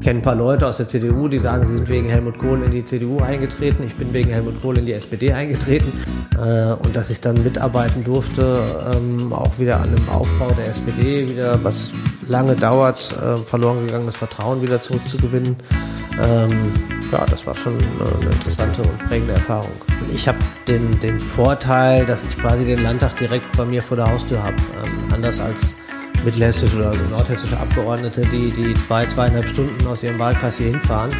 kenne 0.00 0.20
ein 0.20 0.22
paar 0.22 0.34
Leute 0.34 0.66
aus 0.66 0.78
der 0.78 0.88
CDU, 0.88 1.28
die 1.28 1.38
sagen, 1.38 1.66
sie 1.66 1.74
sind 1.74 1.88
wegen 1.88 2.08
Helmut 2.08 2.38
Kohl 2.38 2.62
in 2.62 2.70
die 2.70 2.84
CDU 2.84 3.20
eingetreten. 3.20 3.84
Ich 3.86 3.96
bin 3.96 4.12
wegen 4.12 4.30
Helmut 4.30 4.60
Kohl 4.60 4.78
in 4.78 4.86
die 4.86 4.92
SPD 4.92 5.32
eingetreten. 5.32 5.92
Äh, 6.34 6.72
und 6.72 6.96
dass 6.96 7.10
ich 7.10 7.20
dann 7.20 7.42
mitarbeiten 7.42 8.04
durfte, 8.04 8.64
ähm, 8.94 9.32
auch 9.32 9.58
wieder 9.58 9.80
an 9.80 9.94
dem 9.94 10.08
Aufbau 10.08 10.50
der 10.52 10.68
SPD, 10.68 11.28
wieder 11.28 11.62
was 11.64 11.92
lange 12.26 12.56
dauert, 12.56 13.14
äh, 13.20 13.36
verloren 13.38 13.86
gegangenes 13.86 14.16
Vertrauen 14.16 14.62
wieder 14.62 14.80
zurückzugewinnen. 14.80 15.56
Ähm, 16.20 16.50
ja, 17.12 17.24
das 17.26 17.46
war 17.46 17.54
schon 17.54 17.74
eine 17.74 18.30
interessante 18.32 18.82
und 18.82 18.98
prägende 19.08 19.34
Erfahrung. 19.34 19.72
Ich 20.12 20.28
habe 20.28 20.38
den, 20.68 20.98
den 21.00 21.18
Vorteil, 21.18 22.06
dass 22.06 22.22
ich 22.22 22.36
quasi 22.38 22.64
den 22.64 22.82
Landtag 22.82 23.16
direkt 23.16 23.56
bei 23.56 23.64
mir 23.64 23.82
vor 23.82 23.96
der 23.96 24.10
Haustür 24.10 24.42
habe. 24.42 24.56
Ähm, 24.84 25.12
anders 25.14 25.40
als 25.40 25.74
mittelhessische 26.24 26.76
oder 26.76 26.92
nordhessische 27.10 27.58
Abgeordnete, 27.58 28.22
die, 28.22 28.50
die 28.50 28.74
zwei, 28.74 29.06
zweieinhalb 29.06 29.48
Stunden 29.48 29.86
aus 29.86 30.02
ihrem 30.02 30.18
Wahlkreis 30.18 30.58
hier 30.58 30.68
hinfahren. 30.68 31.10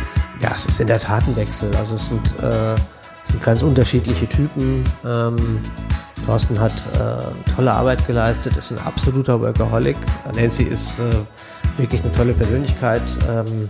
Ja, 0.42 0.52
es 0.54 0.66
ist 0.66 0.80
in 0.80 0.86
der 0.86 1.00
Tat 1.00 1.22
ein 1.26 1.36
Wechsel. 1.36 1.74
Also 1.76 1.96
es 1.96 2.06
sind, 2.06 2.38
äh, 2.42 2.74
es 2.74 3.30
sind 3.30 3.42
ganz 3.42 3.62
unterschiedliche 3.62 4.26
Typen. 4.28 4.84
Ähm, 5.04 5.60
Thorsten 6.26 6.60
hat 6.60 6.72
äh, 6.94 7.50
tolle 7.54 7.72
Arbeit 7.72 8.06
geleistet, 8.06 8.56
ist 8.56 8.70
ein 8.70 8.78
absoluter 8.78 9.40
Workaholic. 9.40 9.96
Nancy 10.34 10.64
ist 10.64 10.98
äh, 10.98 11.10
wirklich 11.76 12.02
eine 12.02 12.12
tolle 12.12 12.32
Persönlichkeit. 12.34 13.02
Ähm, 13.28 13.68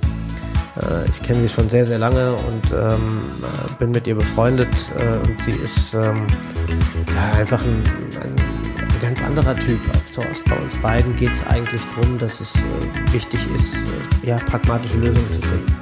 äh, 0.76 1.08
ich 1.08 1.22
kenne 1.22 1.42
sie 1.42 1.48
schon 1.48 1.68
sehr, 1.68 1.86
sehr 1.86 1.98
lange 1.98 2.32
und 2.32 2.72
ähm, 2.72 3.20
äh, 3.42 3.74
bin 3.78 3.90
mit 3.90 4.06
ihr 4.06 4.14
befreundet 4.14 4.68
äh, 4.98 5.28
und 5.28 5.42
sie 5.44 5.52
ist 5.52 5.94
ähm, 5.94 6.26
ja, 7.14 7.38
einfach 7.38 7.62
ein, 7.62 7.82
ein 8.22 8.49
ganz 9.10 9.24
anderer 9.24 9.56
Typ 9.56 9.80
als 9.92 10.12
Thorsten. 10.12 10.48
Bei 10.48 10.56
uns 10.56 10.76
beiden 10.76 11.16
geht 11.16 11.32
es 11.32 11.44
eigentlich 11.48 11.80
darum, 11.96 12.16
dass 12.18 12.40
es 12.40 12.62
äh, 12.62 13.12
wichtig 13.12 13.40
ist, 13.56 13.78
äh, 13.78 14.28
ja, 14.28 14.36
pragmatische 14.36 14.98
Lösungen 14.98 15.42
zu 15.42 15.48
finden. 15.48 15.76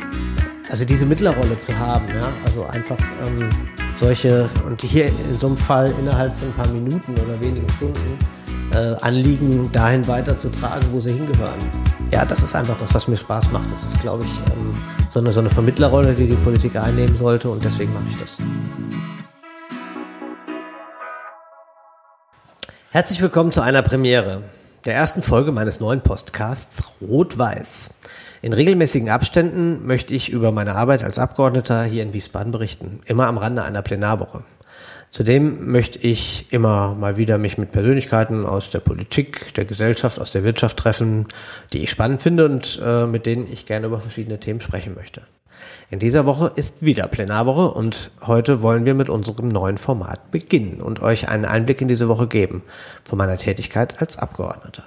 Also 0.70 0.86
diese 0.86 1.04
Mittlerrolle 1.04 1.60
zu 1.60 1.78
haben, 1.78 2.06
ja, 2.08 2.32
also 2.46 2.64
einfach 2.64 2.96
ähm, 3.26 3.50
solche, 3.96 4.48
und 4.64 4.80
hier 4.80 5.08
in 5.08 5.38
so 5.38 5.48
einem 5.48 5.58
Fall 5.58 5.92
innerhalb 6.00 6.34
von 6.34 6.48
ein 6.48 6.54
paar 6.54 6.68
Minuten 6.68 7.12
oder 7.12 7.38
wenigen 7.38 7.68
Stunden, 7.70 8.18
äh, 8.72 8.94
Anliegen 9.02 9.70
dahin 9.72 10.06
weiterzutragen, 10.06 10.88
wo 10.92 11.00
sie 11.00 11.12
hingehören. 11.12 11.58
Ja, 12.10 12.24
das 12.24 12.42
ist 12.42 12.54
einfach 12.54 12.78
das, 12.80 12.94
was 12.94 13.08
mir 13.08 13.16
Spaß 13.18 13.50
macht. 13.52 13.70
Das 13.70 13.92
ist, 13.92 14.00
glaube 14.00 14.24
ich, 14.24 14.52
ähm, 14.52 14.74
so, 15.10 15.20
eine, 15.20 15.32
so 15.32 15.40
eine 15.40 15.50
Vermittlerrolle, 15.50 16.14
die 16.14 16.28
die 16.28 16.36
Politik 16.36 16.76
einnehmen 16.76 17.16
sollte 17.18 17.50
und 17.50 17.62
deswegen 17.62 17.92
mache 17.92 18.04
ich 18.10 18.16
das. 18.16 18.36
Herzlich 22.90 23.20
willkommen 23.20 23.52
zu 23.52 23.60
einer 23.60 23.82
Premiere, 23.82 24.44
der 24.86 24.94
ersten 24.94 25.20
Folge 25.20 25.52
meines 25.52 25.78
neuen 25.78 26.00
Podcasts 26.00 26.84
Rot-Weiß. 27.02 27.90
In 28.40 28.54
regelmäßigen 28.54 29.10
Abständen 29.10 29.86
möchte 29.86 30.14
ich 30.14 30.30
über 30.30 30.52
meine 30.52 30.74
Arbeit 30.74 31.04
als 31.04 31.18
Abgeordneter 31.18 31.84
hier 31.84 32.02
in 32.02 32.14
Wiesbaden 32.14 32.50
berichten, 32.50 33.02
immer 33.04 33.26
am 33.26 33.36
Rande 33.36 33.62
einer 33.62 33.82
Plenarwoche. 33.82 34.42
Zudem 35.10 35.70
möchte 35.70 35.98
ich 35.98 36.46
immer 36.50 36.94
mal 36.94 37.18
wieder 37.18 37.36
mich 37.36 37.58
mit 37.58 37.72
Persönlichkeiten 37.72 38.46
aus 38.46 38.70
der 38.70 38.80
Politik, 38.80 39.52
der 39.52 39.66
Gesellschaft, 39.66 40.18
aus 40.18 40.32
der 40.32 40.44
Wirtschaft 40.44 40.78
treffen, 40.78 41.28
die 41.74 41.82
ich 41.82 41.90
spannend 41.90 42.22
finde 42.22 42.46
und 42.46 42.80
äh, 42.82 43.04
mit 43.04 43.26
denen 43.26 43.52
ich 43.52 43.66
gerne 43.66 43.88
über 43.88 44.00
verschiedene 44.00 44.40
Themen 44.40 44.62
sprechen 44.62 44.94
möchte. 44.94 45.20
In 45.90 45.98
dieser 45.98 46.26
Woche 46.26 46.52
ist 46.54 46.82
wieder 46.82 47.08
Plenarwoche 47.08 47.70
und 47.72 48.10
heute 48.20 48.62
wollen 48.62 48.86
wir 48.86 48.94
mit 48.94 49.08
unserem 49.08 49.48
neuen 49.48 49.78
Format 49.78 50.30
beginnen 50.30 50.80
und 50.80 51.02
euch 51.02 51.28
einen 51.28 51.44
Einblick 51.44 51.80
in 51.80 51.88
diese 51.88 52.08
Woche 52.08 52.26
geben 52.26 52.62
von 53.04 53.18
meiner 53.18 53.36
Tätigkeit 53.36 54.00
als 54.00 54.18
Abgeordneter. 54.18 54.84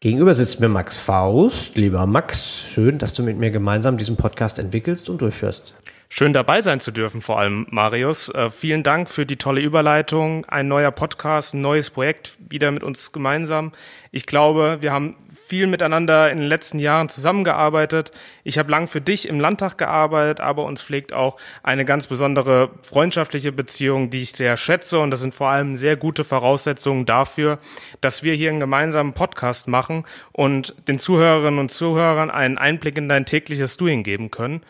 Gegenüber 0.00 0.34
sitzt 0.34 0.60
mir 0.60 0.68
Max 0.68 0.98
Faust. 0.98 1.76
Lieber 1.76 2.06
Max, 2.06 2.68
schön, 2.68 2.98
dass 2.98 3.12
du 3.12 3.22
mit 3.22 3.38
mir 3.38 3.50
gemeinsam 3.50 3.96
diesen 3.96 4.16
Podcast 4.16 4.58
entwickelst 4.58 5.08
und 5.08 5.22
durchführst. 5.22 5.74
Schön 6.08 6.32
dabei 6.32 6.62
sein 6.62 6.80
zu 6.80 6.92
dürfen, 6.92 7.20
vor 7.20 7.38
allem 7.38 7.66
Marius. 7.70 8.28
Äh, 8.28 8.50
vielen 8.50 8.82
Dank 8.82 9.10
für 9.10 9.26
die 9.26 9.36
tolle 9.36 9.60
Überleitung. 9.60 10.44
Ein 10.44 10.68
neuer 10.68 10.92
Podcast, 10.92 11.54
ein 11.54 11.60
neues 11.62 11.90
Projekt 11.90 12.36
wieder 12.38 12.70
mit 12.70 12.84
uns 12.84 13.10
gemeinsam. 13.10 13.72
Ich 14.12 14.26
glaube, 14.26 14.78
wir 14.80 14.92
haben 14.92 15.16
viel 15.46 15.68
miteinander 15.68 16.30
in 16.30 16.38
den 16.38 16.48
letzten 16.48 16.78
Jahren 16.78 17.08
zusammengearbeitet. 17.08 18.10
Ich 18.42 18.58
habe 18.58 18.70
lang 18.70 18.88
für 18.88 19.00
dich 19.00 19.28
im 19.28 19.38
Landtag 19.38 19.78
gearbeitet, 19.78 20.40
aber 20.40 20.64
uns 20.64 20.82
pflegt 20.82 21.12
auch 21.12 21.36
eine 21.62 21.84
ganz 21.84 22.08
besondere 22.08 22.70
freundschaftliche 22.82 23.52
Beziehung, 23.52 24.10
die 24.10 24.22
ich 24.22 24.32
sehr 24.32 24.56
schätze. 24.56 24.98
Und 24.98 25.10
das 25.10 25.20
sind 25.20 25.34
vor 25.34 25.48
allem 25.48 25.76
sehr 25.76 25.96
gute 25.96 26.24
Voraussetzungen 26.24 27.06
dafür, 27.06 27.58
dass 28.00 28.22
wir 28.22 28.34
hier 28.34 28.50
einen 28.50 28.60
gemeinsamen 28.60 29.12
Podcast 29.12 29.68
machen 29.68 30.04
und 30.32 30.74
den 30.88 30.98
Zuhörerinnen 30.98 31.60
und 31.60 31.70
Zuhörern 31.70 32.30
einen 32.30 32.58
Einblick 32.58 32.98
in 32.98 33.08
dein 33.08 33.24
tägliches 33.24 33.76
Doing 33.76 34.02
geben 34.02 34.30
können. 34.30 34.62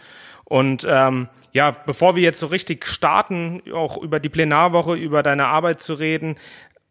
Und 0.45 0.87
ähm, 0.89 1.29
ja, 1.53 1.71
bevor 1.71 2.17
wir 2.17 2.23
jetzt 2.23 2.39
so 2.39 2.47
richtig 2.49 2.87
starten, 2.87 3.63
auch 3.73 3.97
über 3.97 4.21
die 4.21 4.29
Plenarwoche, 4.29 4.95
über 4.95 5.23
deine 5.23 5.47
Arbeit 5.47 5.81
zu 5.81 5.95
reden, 5.95 6.37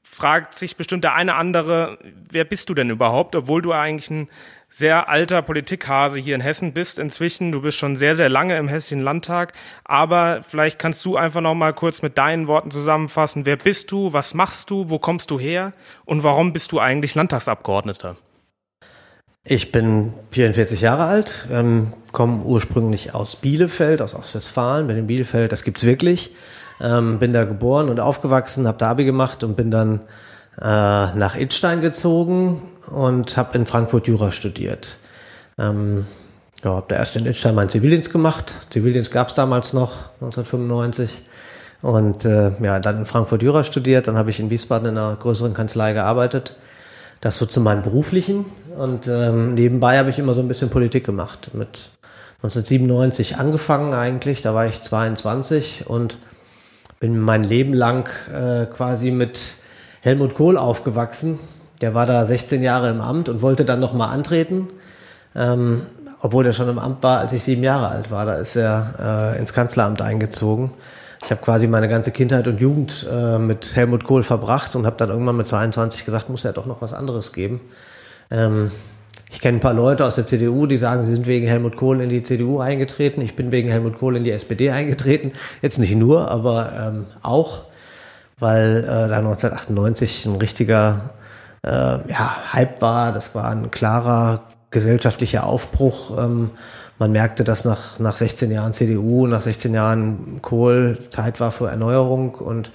fragt 0.06 0.58
sich 0.58 0.78
bestimmt 0.78 1.04
der 1.04 1.16
eine 1.16 1.36
andere, 1.36 1.98
wer 2.30 2.46
bist 2.46 2.70
du 2.70 2.74
denn 2.74 2.90
überhaupt, 2.90 3.36
obwohl 3.36 3.62
du 3.62 3.74
eigentlich 3.74 4.10
ein 4.12 4.30
sehr 4.70 5.10
alter 5.10 5.42
Politikhase 5.42 6.20
hier 6.20 6.36
in 6.36 6.42
Hessen 6.42 6.74
bist 6.74 7.00
inzwischen. 7.00 7.52
Du 7.52 7.62
bist 7.62 7.78
schon 7.78 7.96
sehr, 7.96 8.16
sehr 8.16 8.30
lange 8.30 8.58
im 8.58 8.68
Hessischen 8.68 9.02
Landtag. 9.02 9.54
Aber 9.84 10.42
vielleicht 10.48 10.80
kannst 10.80 11.04
du 11.06 11.18
einfach 11.18 11.42
noch 11.42 11.56
mal 11.56 11.74
kurz 11.74 12.02
mit 12.02 12.18
deinen 12.18 12.48
Worten 12.48 12.72
zusammenfassen. 12.72 13.46
Wer 13.46 13.56
bist 13.56 13.92
du? 13.92 14.14
Was 14.14 14.34
machst 14.34 14.70
du? 14.70 14.90
Wo 14.90 15.00
kommst 15.00 15.32
du 15.32 15.40
her? 15.40 15.74
Und 16.04 16.24
warum 16.24 16.54
bist 16.54 16.72
du 16.72 16.80
eigentlich 16.80 17.16
Landtagsabgeordneter? 17.16 18.18
Ich 19.48 19.72
bin 19.72 20.14
44 20.32 20.82
Jahre 20.82 21.06
alt, 21.06 21.48
ähm, 21.52 21.94
komme 22.12 22.44
ursprünglich 22.44 23.14
aus 23.14 23.36
Bielefeld, 23.36 24.02
aus 24.02 24.16
Ostwestfalen, 24.16 24.88
bin 24.88 24.98
in 24.98 25.08
Bielefeld, 25.08 25.52
das 25.52 25.64
gibt's 25.64 25.84
wirklich. 25.84 26.32
Ähm, 26.82 27.20
bin 27.20 27.32
da 27.34 27.46
geboren 27.46 27.90
und 27.90 28.00
aufgewachsen, 28.00 28.68
habe 28.68 28.78
da 28.78 28.90
Abi 28.90 29.06
gemacht 29.06 29.44
und 29.44 29.56
bin 29.56 29.72
dann 29.72 30.02
äh, 30.60 30.64
nach 30.64 31.36
Idstein 31.36 31.82
gezogen 31.82 32.62
und 32.92 33.38
habe 33.38 33.58
in 33.58 33.66
Frankfurt 33.66 34.08
Jura 34.08 34.32
studiert. 34.32 34.98
Ähm, 35.58 36.06
ja, 36.64 36.72
habe 36.72 36.86
da 36.90 36.96
erst 36.96 37.16
in 37.16 37.26
Idstein 37.26 37.56
meinen 37.56 37.70
Zivildienst 37.70 38.12
gemacht. 38.12 38.54
Zivildienst 38.70 39.12
gab 39.12 39.30
es 39.30 39.34
damals 39.34 39.74
noch, 39.74 40.10
1995. 40.22 41.22
Und 41.82 42.26
äh, 42.26 42.52
ja, 42.62 42.80
dann 42.80 43.00
in 43.00 43.06
Frankfurt 43.06 43.44
Jura 43.44 43.64
studiert. 43.64 44.08
Dann 44.08 44.18
habe 44.18 44.32
ich 44.32 44.40
in 44.40 44.50
Wiesbaden 44.50 44.90
in 44.90 44.98
einer 44.98 45.16
größeren 45.16 45.54
Kanzlei 45.54 45.94
gearbeitet. 45.94 46.56
Das 47.22 47.38
so 47.38 47.46
zu 47.46 47.62
meinem 47.62 47.84
beruflichen. 47.84 48.46
Und 48.78 49.08
ähm, 49.08 49.54
nebenbei 49.54 49.98
habe 49.98 50.10
ich 50.10 50.20
immer 50.20 50.34
so 50.34 50.42
ein 50.42 50.48
bisschen 50.48 50.70
Politik 50.70 51.06
gemacht. 51.06 51.52
Mit 51.54 51.92
1997 52.38 53.38
angefangen 53.38 53.94
eigentlich. 53.94 54.42
Da 54.42 54.54
war 54.56 54.66
ich 54.66 54.82
22 54.82 55.86
und 55.86 56.18
bin 57.00 57.20
mein 57.20 57.44
Leben 57.44 57.74
lang 57.74 58.10
äh, 58.34 58.66
quasi 58.66 59.12
mit 59.12 59.56
Helmut 60.02 60.36
Kohl 60.36 60.58
aufgewachsen. 60.58 61.40
Der 61.82 61.94
war 61.94 62.06
da 62.06 62.26
16 62.26 62.64
Jahre 62.64 62.90
im 62.90 63.02
Amt 63.02 63.30
und 63.30 63.42
wollte 63.42 63.66
dann 63.66 63.80
nochmal 63.80 64.14
antreten, 64.14 64.68
ähm, 65.36 65.82
obwohl 66.22 66.46
er 66.46 66.54
schon 66.54 66.70
im 66.70 66.80
Amt 66.80 67.04
war, 67.04 67.20
als 67.20 67.34
ich 67.34 67.44
sieben 67.44 67.64
Jahre 67.64 67.90
alt 67.90 68.12
war. 68.12 68.26
Da 68.26 68.36
ist 68.36 68.56
er 68.56 69.34
äh, 69.36 69.40
ins 69.40 69.54
Kanzleramt 69.54 70.02
eingezogen. 70.02 70.72
Ich 71.24 71.32
habe 71.32 71.42
quasi 71.42 71.68
meine 71.68 71.88
ganze 71.88 72.12
Kindheit 72.12 72.48
und 72.48 72.62
Jugend 72.62 73.06
äh, 73.12 73.40
mit 73.40 73.76
Helmut 73.76 74.04
Kohl 74.04 74.24
verbracht 74.24 74.76
und 74.76 74.86
habe 74.86 74.96
dann 74.98 75.10
irgendwann 75.10 75.38
mit 75.38 75.48
22 75.48 76.06
gesagt, 76.06 76.30
muss 76.30 76.44
ja 76.44 76.52
doch 76.52 76.66
noch 76.66 76.82
was 76.82 76.94
anderes 76.94 77.34
geben. 77.34 77.62
Ähm, 78.32 78.72
ich 79.32 79.42
kenne 79.42 79.58
ein 79.58 79.62
paar 79.62 79.74
Leute 79.74 80.06
aus 80.06 80.16
der 80.16 80.26
CDU, 80.26 80.68
die 80.68 80.78
sagen, 80.78 81.06
sie 81.06 81.14
sind 81.14 81.26
wegen 81.26 81.48
Helmut 81.48 81.78
Kohl 81.78 82.02
in 82.02 82.10
die 82.10 82.24
CDU 82.24 82.60
eingetreten. 82.60 83.22
Ich 83.22 83.36
bin 83.36 83.52
wegen 83.52 83.70
Helmut 83.70 83.98
Kohl 83.98 84.16
in 84.16 84.24
die 84.24 84.32
SPD 84.32 84.72
eingetreten. 84.72 85.32
Jetzt 85.62 85.80
nicht 85.80 85.96
nur, 85.96 86.30
aber 86.30 86.72
ähm, 86.88 87.06
auch, 87.22 87.64
weil 88.40 88.84
äh, 88.84 89.10
da 89.10 89.18
1998 89.18 90.26
ein 90.26 90.36
richtiger 90.36 91.10
äh, 91.64 91.70
ja, 91.70 92.54
Hype 92.54 92.82
war. 92.82 93.12
Das 93.12 93.34
war 93.34 93.50
ein 93.50 93.72
klarer 93.72 94.44
gesellschaftlicher 94.70 95.46
Aufbruch. 95.46 96.18
Ähm, 96.18 96.52
man 97.00 97.12
merkte, 97.12 97.44
dass 97.44 97.66
nach, 97.66 98.00
nach 98.00 98.18
16 98.18 98.52
Jahren 98.52 98.74
CDU, 98.74 99.28
nach 99.28 99.42
16 99.42 99.74
Jahren 99.74 100.42
Kohl 100.42 101.00
Zeit 101.10 101.40
war 101.40 101.52
für 101.52 101.70
Erneuerung 101.70 102.36
und 102.36 102.72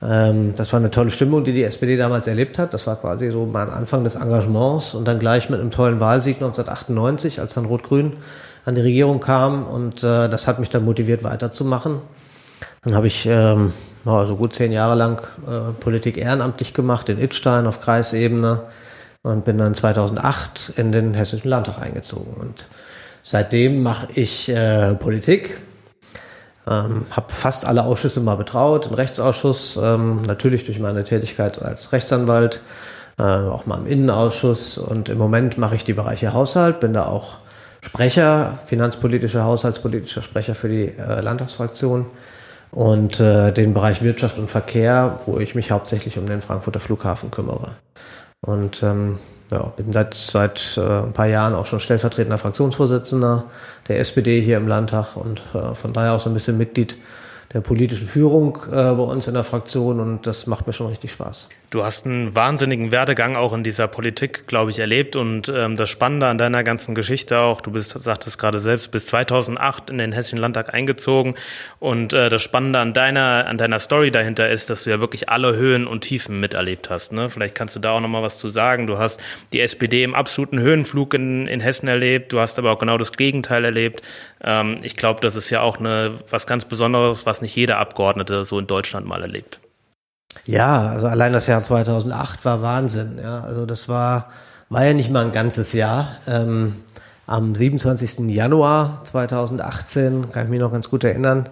das 0.00 0.72
war 0.72 0.80
eine 0.80 0.90
tolle 0.90 1.10
Stimmung, 1.10 1.44
die 1.44 1.52
die 1.52 1.62
SPD 1.62 1.96
damals 1.96 2.26
erlebt 2.26 2.58
hat. 2.58 2.74
Das 2.74 2.86
war 2.86 2.96
quasi 2.96 3.30
so 3.30 3.46
mein 3.46 3.70
Anfang 3.70 4.04
des 4.04 4.16
Engagements 4.16 4.94
und 4.94 5.08
dann 5.08 5.18
gleich 5.18 5.48
mit 5.48 5.60
einem 5.60 5.70
tollen 5.70 5.98
Wahlsieg 5.98 6.36
1998, 6.36 7.40
als 7.40 7.54
dann 7.54 7.64
Rot-Grün 7.64 8.14
an 8.64 8.74
die 8.74 8.80
Regierung 8.80 9.20
kam 9.20 9.64
und 9.64 10.02
äh, 10.02 10.28
das 10.28 10.46
hat 10.46 10.58
mich 10.58 10.70
dann 10.70 10.84
motiviert 10.84 11.22
weiterzumachen. 11.22 11.98
Dann 12.82 12.94
habe 12.94 13.06
ich 13.06 13.26
ähm, 13.26 13.72
so 14.04 14.36
gut 14.36 14.54
zehn 14.54 14.72
Jahre 14.72 14.94
lang 14.94 15.22
äh, 15.46 15.72
Politik 15.80 16.16
ehrenamtlich 16.16 16.74
gemacht 16.74 17.08
in 17.08 17.18
Idstein 17.18 17.66
auf 17.66 17.80
Kreisebene 17.80 18.62
und 19.22 19.44
bin 19.44 19.58
dann 19.58 19.74
2008 19.74 20.74
in 20.76 20.92
den 20.92 21.14
Hessischen 21.14 21.48
Landtag 21.48 21.78
eingezogen 21.78 22.34
und 22.34 22.68
seitdem 23.22 23.82
mache 23.82 24.08
ich 24.14 24.48
äh, 24.48 24.94
Politik 24.94 25.62
ähm, 26.66 27.06
habe 27.10 27.32
fast 27.32 27.64
alle 27.64 27.84
Ausschüsse 27.84 28.20
mal 28.20 28.36
betraut, 28.36 28.86
den 28.86 28.94
Rechtsausschuss, 28.94 29.78
ähm, 29.82 30.22
natürlich 30.22 30.64
durch 30.64 30.80
meine 30.80 31.04
Tätigkeit 31.04 31.62
als 31.62 31.92
Rechtsanwalt, 31.92 32.60
äh, 33.18 33.22
auch 33.22 33.66
mal 33.66 33.78
im 33.78 33.86
Innenausschuss 33.86 34.78
und 34.78 35.08
im 35.08 35.18
Moment 35.18 35.58
mache 35.58 35.76
ich 35.76 35.84
die 35.84 35.92
Bereiche 35.92 36.32
Haushalt, 36.32 36.80
bin 36.80 36.92
da 36.92 37.06
auch 37.06 37.38
Sprecher, 37.82 38.58
finanzpolitischer, 38.64 39.44
haushaltspolitischer 39.44 40.22
Sprecher 40.22 40.54
für 40.54 40.68
die 40.68 40.86
äh, 40.96 41.20
Landtagsfraktion 41.20 42.06
und 42.70 43.20
äh, 43.20 43.52
den 43.52 43.74
Bereich 43.74 44.02
Wirtschaft 44.02 44.38
und 44.38 44.50
Verkehr, 44.50 45.18
wo 45.26 45.38
ich 45.38 45.54
mich 45.54 45.70
hauptsächlich 45.70 46.18
um 46.18 46.26
den 46.26 46.40
Frankfurter 46.40 46.80
Flughafen 46.80 47.30
kümmere. 47.30 47.76
Und 48.44 48.82
ähm, 48.82 49.18
ja, 49.50 49.62
bin 49.76 49.92
seit, 49.92 50.14
seit 50.14 50.76
äh, 50.76 51.02
ein 51.02 51.12
paar 51.12 51.26
Jahren 51.26 51.54
auch 51.54 51.66
schon 51.66 51.80
stellvertretender 51.80 52.38
Fraktionsvorsitzender 52.38 53.44
der 53.88 54.00
SPD 54.00 54.40
hier 54.40 54.56
im 54.56 54.68
Landtag 54.68 55.16
und 55.16 55.42
äh, 55.54 55.74
von 55.74 55.92
daher 55.92 56.12
auch 56.12 56.20
so 56.20 56.30
ein 56.30 56.34
bisschen 56.34 56.58
Mitglied 56.58 56.96
der 57.52 57.60
politischen 57.60 58.06
Führung 58.06 58.58
äh, 58.66 58.70
bei 58.70 59.02
uns 59.02 59.26
in 59.26 59.34
der 59.34 59.44
Fraktion 59.44 60.00
und 60.00 60.26
das 60.26 60.46
macht 60.46 60.66
mir 60.66 60.72
schon 60.72 60.88
richtig 60.88 61.12
Spaß. 61.12 61.48
Du 61.74 61.82
hast 61.82 62.06
einen 62.06 62.36
wahnsinnigen 62.36 62.92
Werdegang 62.92 63.34
auch 63.34 63.52
in 63.52 63.64
dieser 63.64 63.88
Politik, 63.88 64.46
glaube 64.46 64.70
ich, 64.70 64.78
erlebt 64.78 65.16
und 65.16 65.48
ähm, 65.48 65.76
das 65.76 65.90
Spannende 65.90 66.28
an 66.28 66.38
deiner 66.38 66.62
ganzen 66.62 66.94
Geschichte 66.94 67.40
auch, 67.40 67.60
du 67.60 67.72
bist, 67.72 68.00
sagtest 68.00 68.38
gerade 68.38 68.60
selbst, 68.60 68.92
bis 68.92 69.06
2008 69.06 69.90
in 69.90 69.98
den 69.98 70.12
Hessischen 70.12 70.38
Landtag 70.38 70.72
eingezogen 70.72 71.34
und 71.80 72.12
äh, 72.12 72.28
das 72.28 72.42
Spannende 72.42 72.78
an 72.78 72.92
deiner, 72.92 73.46
an 73.48 73.58
deiner 73.58 73.80
Story 73.80 74.12
dahinter 74.12 74.48
ist, 74.48 74.70
dass 74.70 74.84
du 74.84 74.90
ja 74.90 75.00
wirklich 75.00 75.28
alle 75.28 75.56
Höhen 75.56 75.88
und 75.88 76.02
Tiefen 76.02 76.38
miterlebt 76.38 76.90
hast. 76.90 77.12
Ne? 77.12 77.28
Vielleicht 77.28 77.56
kannst 77.56 77.74
du 77.74 77.80
da 77.80 77.90
auch 77.90 78.00
nochmal 78.00 78.22
was 78.22 78.38
zu 78.38 78.48
sagen. 78.48 78.86
Du 78.86 78.98
hast 78.98 79.20
die 79.52 79.60
SPD 79.60 80.04
im 80.04 80.14
absoluten 80.14 80.60
Höhenflug 80.60 81.14
in, 81.14 81.48
in 81.48 81.58
Hessen 81.58 81.88
erlebt, 81.88 82.32
du 82.32 82.38
hast 82.38 82.56
aber 82.56 82.70
auch 82.70 82.78
genau 82.78 82.98
das 82.98 83.12
Gegenteil 83.12 83.64
erlebt. 83.64 84.02
Ähm, 84.44 84.76
ich 84.82 84.94
glaube, 84.94 85.20
das 85.20 85.34
ist 85.34 85.50
ja 85.50 85.60
auch 85.60 85.80
eine, 85.80 86.18
was 86.30 86.46
ganz 86.46 86.66
Besonderes, 86.66 87.26
was 87.26 87.33
nicht 87.40 87.56
jeder 87.56 87.78
Abgeordnete 87.78 88.44
so 88.44 88.58
in 88.58 88.66
Deutschland 88.66 89.06
mal 89.06 89.22
erlebt. 89.22 89.60
Ja, 90.46 90.88
also 90.88 91.06
allein 91.06 91.32
das 91.32 91.46
Jahr 91.46 91.62
2008 91.62 92.44
war 92.44 92.62
Wahnsinn. 92.62 93.18
Ja, 93.22 93.40
also 93.42 93.66
das 93.66 93.88
war, 93.88 94.30
war 94.68 94.84
ja 94.84 94.92
nicht 94.92 95.10
mal 95.10 95.24
ein 95.24 95.32
ganzes 95.32 95.72
Jahr. 95.72 96.16
Ähm, 96.26 96.74
am 97.26 97.54
27. 97.54 98.30
Januar 98.30 99.00
2018, 99.04 100.30
kann 100.30 100.44
ich 100.44 100.50
mich 100.50 100.60
noch 100.60 100.72
ganz 100.72 100.90
gut 100.90 101.04
erinnern, 101.04 101.48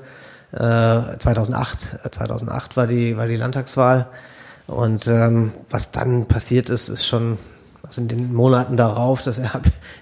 äh, 0.53 1.19
2008, 1.19 2.13
2008 2.13 2.77
war 2.77 2.87
die, 2.87 3.17
war 3.17 3.27
die 3.27 3.37
Landtagswahl. 3.37 4.09
Und 4.67 5.07
ähm, 5.07 5.53
was 5.71 5.91
dann 5.91 6.27
passiert 6.29 6.71
ist, 6.71 6.89
ist 6.89 7.07
schon, 7.07 7.39
also 7.93 8.01
in 8.01 8.09
den 8.09 8.33
Monaten 8.33 8.79
darauf, 8.79 9.23
das 9.23 9.39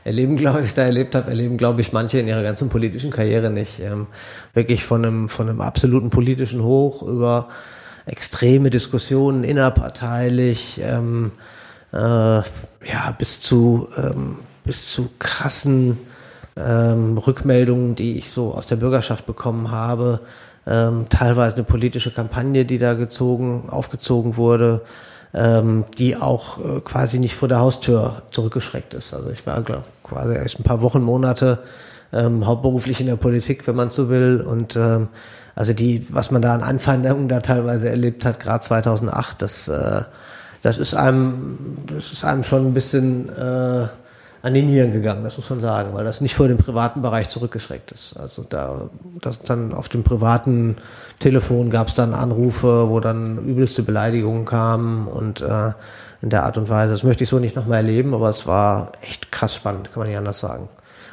erleben, 0.05 0.37
glaube 0.37 0.61
ich, 0.61 0.75
da 0.75 0.83
erlebt 0.83 1.17
habe, 1.17 1.29
erleben, 1.29 1.57
glaube 1.57 1.81
ich, 1.81 1.93
manche 1.93 2.19
in 2.21 2.29
ihrer 2.29 2.45
ganzen 2.45 2.69
politischen 2.69 3.11
Karriere 3.11 3.51
nicht. 3.51 3.81
Ähm, 3.81 4.07
wirklich 4.55 4.85
von 4.85 5.05
einem, 5.05 5.29
von 5.29 5.49
einem 5.49 5.61
absoluten 5.61 6.09
politischen 6.09 6.63
Hoch 6.63 7.03
über 7.03 7.49
extreme 8.07 8.71
Diskussionen 8.71 9.43
innerparteilich, 9.43 10.81
ähm, 10.85 11.33
äh, 11.93 11.97
ja, 11.97 12.45
bis 13.19 13.41
zu, 13.41 13.89
ähm, 13.97 14.37
bis 14.65 14.93
zu 14.93 15.11
krassen 15.19 15.99
ähm, 16.57 17.19
Rückmeldungen, 17.19 17.97
die 17.97 18.19
ich 18.19 18.31
so 18.31 18.55
aus 18.55 18.67
der 18.67 18.77
Bürgerschaft 18.77 19.27
bekommen 19.27 19.73
habe, 19.73 20.21
ähm, 20.65 21.07
teilweise 21.09 21.57
eine 21.57 21.65
politische 21.65 22.13
Kampagne, 22.13 22.65
die 22.65 22.79
da 22.79 22.95
gezogen, 22.95 23.69
aufgezogen 23.69 24.37
wurde, 24.37 24.83
ähm, 25.35 25.85
die 25.99 26.17
auch 26.17 26.59
äh, 26.59 26.81
quasi 26.81 27.19
nicht 27.19 27.35
vor 27.35 27.49
der 27.49 27.61
Haustür 27.61 28.23
zurückgeschreckt 28.31 28.95
ist. 28.95 29.15
Also 29.15 29.31
ich 29.31 29.47
war 29.47 29.63
glaub, 29.63 29.85
quasi 30.03 30.35
erst 30.35 30.59
ein 30.59 30.65
paar 30.65 30.83
Wochen, 30.83 31.03
Monate 31.03 31.61
ähm, 32.13 32.47
hauptberuflich 32.47 33.01
in 33.01 33.07
der 33.07 33.17
Politik, 33.17 33.67
wenn 33.67 33.77
man 33.77 33.91
so 33.91 34.09
will, 34.09 34.41
und 34.41 34.77
ähm, 34.77 35.09
also 35.55 35.73
die, 35.73 36.07
was 36.11 36.31
man 36.31 36.43
da 36.43 36.55
an 36.55 36.63
Anfeindungen 36.63 37.29
da 37.29 37.41
teilweise 37.41 37.89
erlebt 37.89 38.25
hat, 38.25 38.41
gerade 38.41 38.65
2008, 38.65 39.43
das, 39.43 39.69
äh, 39.69 40.03
das 40.63 40.79
ist 40.79 40.95
einem, 40.95 41.77
das 41.87 42.11
ist 42.11 42.25
einem 42.25 42.43
schon 42.43 42.67
ein 42.67 42.75
bisschen 42.75 43.29
äh, 43.29 43.87
an 44.43 44.55
den 44.55 44.67
Nieren 44.67 44.93
gegangen, 44.93 45.23
das 45.23 45.37
muss 45.37 45.51
man 45.51 45.61
sagen, 45.61 45.93
weil 45.93 46.05
das 46.05 46.21
nicht 46.21 46.35
vor 46.35 46.49
dem 46.49 46.57
privaten 46.57 47.03
Bereich 47.03 47.29
zurückgeschreckt 47.29 47.93
ist. 47.93 48.17
Also 48.17 48.43
da, 48.43 48.89
das 49.21 49.43
dann 49.43 49.75
auf 49.75 49.89
dem 49.89 50.03
privaten 50.03 50.77
Telefon 51.19 51.71
gab 51.71 51.89
es 51.89 51.95
dann 51.95 52.15
Anrufe, 52.15 52.89
wo 52.89 53.01
dann 53.01 53.39
übelste 53.45 53.83
Beleidigungen 53.83 54.47
kamen 54.47 55.07
und 55.09 55.43
äh, 55.43 55.73
in 56.23 56.31
der 56.31 56.45
Art 56.45 56.57
und 56.57 56.69
Weise. 56.69 56.93
Das 56.93 57.03
möchte 57.03 57.25
ich 57.25 57.31
so 57.31 57.39
nicht 57.39 57.57
nochmal 57.57 57.79
erleben, 57.79 58.15
aber 58.15 58.31
es 58.31 58.47
war 58.47 58.93
echt 59.03 59.31
krass 59.31 59.55
spannend, 59.55 59.93
kann 59.93 60.01
man 60.01 60.09
nicht 60.09 60.19
anders 60.19 60.41
sagen. 60.41 60.69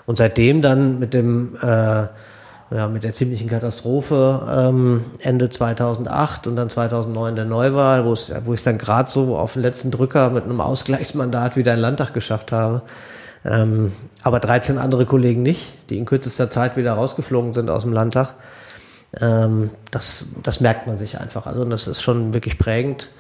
Und 0.06 0.18
seitdem 0.18 0.62
dann 0.62 1.00
mit 1.00 1.14
dem 1.14 1.58
äh, 1.62 2.08
ja, 2.70 2.88
mit 2.88 3.04
der 3.04 3.14
ziemlichen 3.14 3.48
Katastrophe 3.50 4.46
ähm, 4.50 5.06
Ende 5.20 5.50
2008 5.50 6.48
und 6.48 6.56
dann 6.56 6.70
2009 6.70 7.36
der 7.36 7.46
Neuwahl, 7.46 8.06
wo 8.06 8.14
es, 8.14 8.30
ich 8.30 8.64
dann 8.64 8.78
gerade 8.78 9.10
so 9.10 9.38
auf 9.38 9.54
den 9.54 9.62
letzten 9.62 9.92
Drücker 9.92 10.30
mit 10.30 10.44
einem 10.44 10.60
Ausgleichsmandat 10.60 11.56
wieder 11.56 11.74
in 11.74 11.80
Landtag 11.80 12.14
geschafft 12.14 12.52
habe. 12.52 12.82
Ähm, 13.46 13.94
aber 14.24 14.40
13 14.40 14.78
andere 14.78 15.06
Kollegen 15.06 15.44
nicht, 15.44 15.76
die 15.90 15.98
in 15.98 16.06
kürzester 16.06 16.50
Zeit 16.50 16.76
wieder 16.76 16.94
rausgeflogen 16.94 17.54
sind 17.54 17.70
aus 17.70 17.84
dem 17.84 17.94
Landtag. 17.94 18.36
Ähm, 19.22 19.70
das, 19.92 20.26
das 20.44 20.60
merkt 20.60 20.88
man 20.88 20.98
sich 20.98 21.20
einfach. 21.20 21.48
Also 21.48 21.64
das 21.64 21.88
ist 21.88 22.02
schon 22.02 22.34
wirklich 22.34 22.58
prägend. 22.58 23.12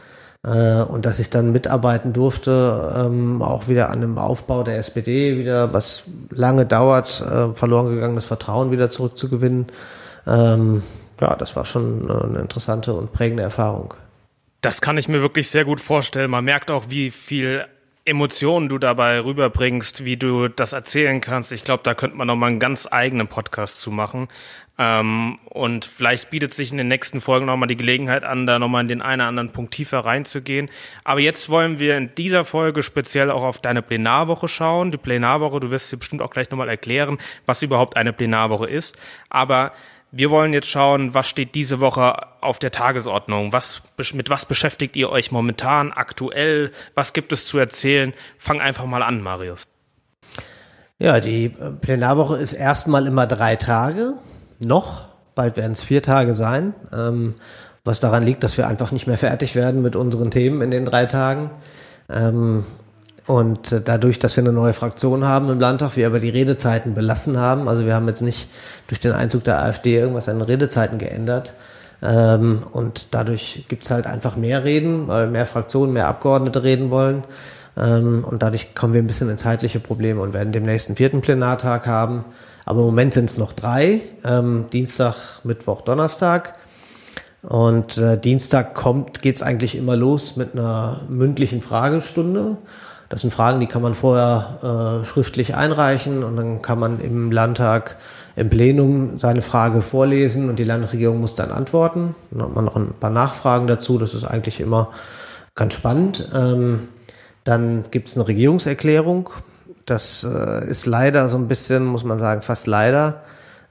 Äh, 0.47 0.83
und 0.83 1.05
dass 1.05 1.19
ich 1.19 1.29
dann 1.29 1.51
mitarbeiten 1.51 2.13
durfte, 2.13 2.95
ähm, 2.97 3.41
auch 3.41 3.67
wieder 3.67 3.89
an 3.89 3.99
dem 3.99 4.17
Aufbau 4.17 4.63
der 4.63 4.77
SPD, 4.77 5.37
wieder 5.37 5.73
was 5.73 6.05
lange 6.29 6.65
dauert, 6.65 7.19
äh, 7.21 7.53
verloren 7.53 7.89
gegangenes 7.93 8.23
Vertrauen 8.23 8.71
wieder 8.71 8.89
zurückzugewinnen. 8.89 9.67
Ähm, 10.25 10.83
ja, 11.19 11.35
das 11.35 11.57
war 11.57 11.65
schon 11.65 12.09
eine 12.09 12.39
interessante 12.39 12.93
und 12.93 13.11
prägende 13.11 13.43
Erfahrung. 13.43 13.93
Das 14.61 14.79
kann 14.79 14.97
ich 14.97 15.09
mir 15.09 15.21
wirklich 15.21 15.49
sehr 15.49 15.65
gut 15.65 15.81
vorstellen. 15.81 16.31
Man 16.31 16.45
merkt 16.45 16.71
auch, 16.71 16.85
wie 16.87 17.11
viel 17.11 17.65
Emotionen 18.05 18.69
du 18.69 18.77
dabei 18.77 19.19
rüberbringst, 19.19 20.05
wie 20.05 20.15
du 20.15 20.47
das 20.47 20.71
erzählen 20.71 21.19
kannst. 21.19 21.51
Ich 21.51 21.65
glaube, 21.65 21.83
da 21.83 21.93
könnte 21.93 22.15
man 22.15 22.27
noch 22.27 22.37
mal 22.37 22.47
einen 22.47 22.59
ganz 22.59 22.87
eigenen 22.89 23.27
Podcast 23.27 23.81
zu 23.81 23.91
machen. 23.91 24.29
Ähm, 24.79 25.39
und 25.45 25.85
vielleicht 25.85 26.29
bietet 26.29 26.53
sich 26.53 26.71
in 26.71 26.77
den 26.77 26.87
nächsten 26.87 27.19
Folgen 27.19 27.47
nochmal 27.47 27.67
die 27.67 27.77
Gelegenheit 27.77 28.23
an, 28.23 28.45
da 28.45 28.59
nochmal 28.59 28.83
in 28.83 28.87
den 28.87 29.01
einen 29.01 29.21
oder 29.21 29.29
anderen 29.29 29.49
Punkt 29.49 29.73
tiefer 29.73 29.99
reinzugehen. 29.99 30.69
Aber 31.03 31.19
jetzt 31.19 31.49
wollen 31.49 31.79
wir 31.79 31.97
in 31.97 32.13
dieser 32.15 32.45
Folge 32.45 32.83
speziell 32.83 33.31
auch 33.31 33.43
auf 33.43 33.59
deine 33.59 33.81
Plenarwoche 33.81 34.47
schauen. 34.47 34.91
Die 34.91 34.97
Plenarwoche, 34.97 35.59
du 35.59 35.71
wirst 35.71 35.91
dir 35.91 35.97
bestimmt 35.97 36.21
auch 36.21 36.29
gleich 36.29 36.51
nochmal 36.51 36.69
erklären, 36.69 37.17
was 37.45 37.63
überhaupt 37.63 37.97
eine 37.97 38.13
Plenarwoche 38.13 38.67
ist. 38.67 38.97
Aber 39.29 39.71
wir 40.11 40.29
wollen 40.29 40.53
jetzt 40.53 40.67
schauen, 40.67 41.13
was 41.13 41.27
steht 41.27 41.55
diese 41.55 41.79
Woche 41.79 42.15
auf 42.41 42.59
der 42.59 42.71
Tagesordnung? 42.71 43.53
Was, 43.53 43.81
mit 44.13 44.29
was 44.29 44.45
beschäftigt 44.45 44.95
ihr 44.95 45.09
euch 45.09 45.31
momentan, 45.31 45.91
aktuell? 45.91 46.71
Was 46.93 47.13
gibt 47.13 47.31
es 47.33 47.47
zu 47.47 47.57
erzählen? 47.57 48.13
Fang 48.37 48.61
einfach 48.61 48.85
mal 48.85 49.01
an, 49.01 49.21
Marius. 49.21 49.63
Ja, 50.99 51.19
die 51.19 51.45
äh, 51.45 51.71
Plenarwoche 51.71 52.37
ist 52.37 52.53
erstmal 52.53 53.07
immer 53.07 53.27
drei 53.27 53.55
Tage 53.55 54.15
noch, 54.65 55.05
bald 55.35 55.57
werden 55.57 55.73
es 55.73 55.81
vier 55.81 56.01
Tage 56.01 56.35
sein, 56.35 56.73
ähm, 56.91 57.35
was 57.83 57.99
daran 57.99 58.23
liegt, 58.23 58.43
dass 58.43 58.57
wir 58.57 58.67
einfach 58.67 58.91
nicht 58.91 59.07
mehr 59.07 59.17
fertig 59.17 59.55
werden 59.55 59.81
mit 59.81 59.95
unseren 59.95 60.31
Themen 60.31 60.61
in 60.61 60.71
den 60.71 60.85
drei 60.85 61.05
Tagen. 61.05 61.51
Ähm, 62.09 62.65
und 63.27 63.81
dadurch, 63.85 64.19
dass 64.19 64.37
wir 64.37 64.43
eine 64.43 64.53
neue 64.53 64.71
Fraktion 64.71 65.25
haben 65.25 65.49
im 65.49 65.59
Landtag, 65.59 65.97
wir 65.97 66.07
aber 66.07 66.19
die 66.19 66.29
Redezeiten 66.29 66.93
belassen 66.93 67.37
haben, 67.37 67.67
also 67.67 67.85
wir 67.85 67.93
haben 67.93 68.07
jetzt 68.07 68.21
nicht 68.21 68.49
durch 68.87 69.01
den 69.01 69.11
Einzug 69.11 69.43
der 69.43 69.61
AfD 69.61 69.97
irgendwas 69.97 70.29
an 70.29 70.39
den 70.39 70.47
Redezeiten 70.47 70.97
geändert. 70.97 71.53
Ähm, 72.01 72.61
und 72.71 73.07
dadurch 73.11 73.65
gibt's 73.67 73.91
halt 73.91 74.07
einfach 74.07 74.37
mehr 74.37 74.63
Reden, 74.63 75.07
weil 75.07 75.27
mehr 75.27 75.45
Fraktionen, 75.45 75.93
mehr 75.93 76.07
Abgeordnete 76.07 76.63
reden 76.63 76.89
wollen. 76.89 77.23
Ähm, 77.75 78.23
und 78.23 78.43
dadurch 78.43 78.73
kommen 78.75 78.93
wir 78.93 79.01
ein 79.01 79.07
bisschen 79.07 79.29
in 79.29 79.37
zeitliche 79.37 79.79
Probleme 79.79 80.21
und 80.21 80.33
werden 80.33 80.53
demnächst 80.53 80.87
einen 80.87 80.95
vierten 80.95 81.21
Plenartag 81.21 81.85
haben. 81.85 82.23
Aber 82.67 82.81
im 82.81 82.87
Moment 82.87 83.13
sind 83.13 83.29
es 83.29 83.37
noch 83.37 83.53
drei. 83.53 84.01
Ähm, 84.25 84.65
Dienstag, 84.73 85.15
Mittwoch, 85.45 85.81
Donnerstag. 85.81 86.59
Und 87.41 87.97
äh, 87.97 88.19
Dienstag 88.19 88.75
kommt, 88.75 89.21
geht's 89.21 89.41
eigentlich 89.41 89.77
immer 89.77 89.95
los 89.95 90.35
mit 90.35 90.51
einer 90.53 90.99
mündlichen 91.07 91.61
Fragestunde. 91.61 92.57
Das 93.07 93.21
sind 93.21 93.31
Fragen, 93.31 93.61
die 93.61 93.67
kann 93.67 93.81
man 93.81 93.95
vorher 93.95 94.99
äh, 95.01 95.05
schriftlich 95.05 95.55
einreichen 95.55 96.25
und 96.25 96.35
dann 96.35 96.61
kann 96.61 96.77
man 96.77 96.99
im 96.99 97.31
Landtag 97.31 97.95
im 98.35 98.49
Plenum 98.49 99.17
seine 99.17 99.41
Frage 99.41 99.79
vorlesen 99.79 100.49
und 100.49 100.59
die 100.59 100.65
Landesregierung 100.65 101.21
muss 101.21 101.35
dann 101.35 101.51
antworten. 101.51 102.15
Dann 102.31 102.41
hat 102.41 102.53
man 102.53 102.65
noch 102.65 102.75
ein 102.75 102.93
paar 102.99 103.11
Nachfragen 103.11 103.67
dazu. 103.67 103.97
Das 103.97 104.13
ist 104.13 104.25
eigentlich 104.25 104.59
immer 104.59 104.91
ganz 105.55 105.73
spannend. 105.73 106.27
Ähm, 106.35 106.89
dann 107.45 107.85
gibt's 107.91 108.17
eine 108.17 108.27
Regierungserklärung. 108.27 109.29
Das 109.87 110.27
äh, 110.29 110.69
ist 110.69 110.85
leider 110.85 111.29
so 111.29 111.37
ein 111.37 111.47
bisschen, 111.47 111.85
muss 111.85 112.03
man 112.03 112.19
sagen, 112.19 112.41
fast 112.41 112.67
leider, 112.67 113.21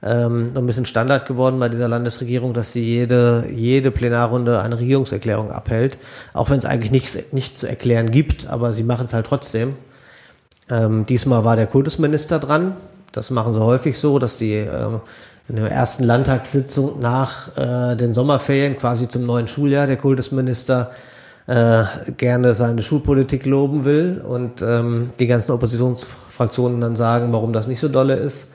ähm, 0.01 0.49
ein 0.55 0.65
bisschen 0.65 0.87
Standard 0.87 1.27
geworden 1.27 1.59
bei 1.59 1.69
dieser 1.69 1.87
Landesregierung, 1.87 2.53
dass 2.55 2.73
sie 2.73 2.83
jede, 2.83 3.45
jede 3.53 3.91
Plenarrunde 3.91 4.59
eine 4.59 4.79
Regierungserklärung 4.79 5.51
abhält, 5.51 5.99
auch 6.33 6.49
wenn 6.49 6.57
es 6.57 6.65
eigentlich 6.65 6.91
nichts, 6.91 7.17
nichts 7.31 7.59
zu 7.59 7.67
erklären 7.67 8.09
gibt, 8.09 8.47
aber 8.47 8.73
sie 8.73 8.83
machen 8.83 9.05
es 9.05 9.13
halt 9.13 9.27
trotzdem. 9.27 9.75
Ähm, 10.71 11.05
diesmal 11.05 11.45
war 11.45 11.55
der 11.55 11.67
Kultusminister 11.67 12.39
dran. 12.39 12.75
Das 13.11 13.29
machen 13.29 13.53
sie 13.53 13.63
häufig 13.63 13.99
so, 13.99 14.17
dass 14.17 14.37
die 14.37 14.53
ähm, 14.53 15.01
in 15.47 15.57
der 15.57 15.71
ersten 15.71 16.03
Landtagssitzung 16.03 16.99
nach 16.99 17.55
äh, 17.57 17.95
den 17.95 18.15
Sommerferien, 18.15 18.75
quasi 18.75 19.07
zum 19.07 19.25
neuen 19.27 19.47
Schuljahr, 19.47 19.85
der 19.85 19.97
Kultusminister 19.97 20.89
äh, 21.47 21.85
gerne 22.17 22.53
seine 22.53 22.83
Schulpolitik 22.83 23.45
loben 23.45 23.85
will 23.85 24.21
und 24.27 24.61
ähm, 24.61 25.11
die 25.17 25.27
ganzen 25.27 25.51
Oppositionsfraktionen 25.51 26.81
dann 26.81 26.95
sagen, 26.95 27.31
warum 27.31 27.53
das 27.53 27.67
nicht 27.67 27.79
so 27.79 27.87
dolle 27.87 28.15
ist. 28.15 28.49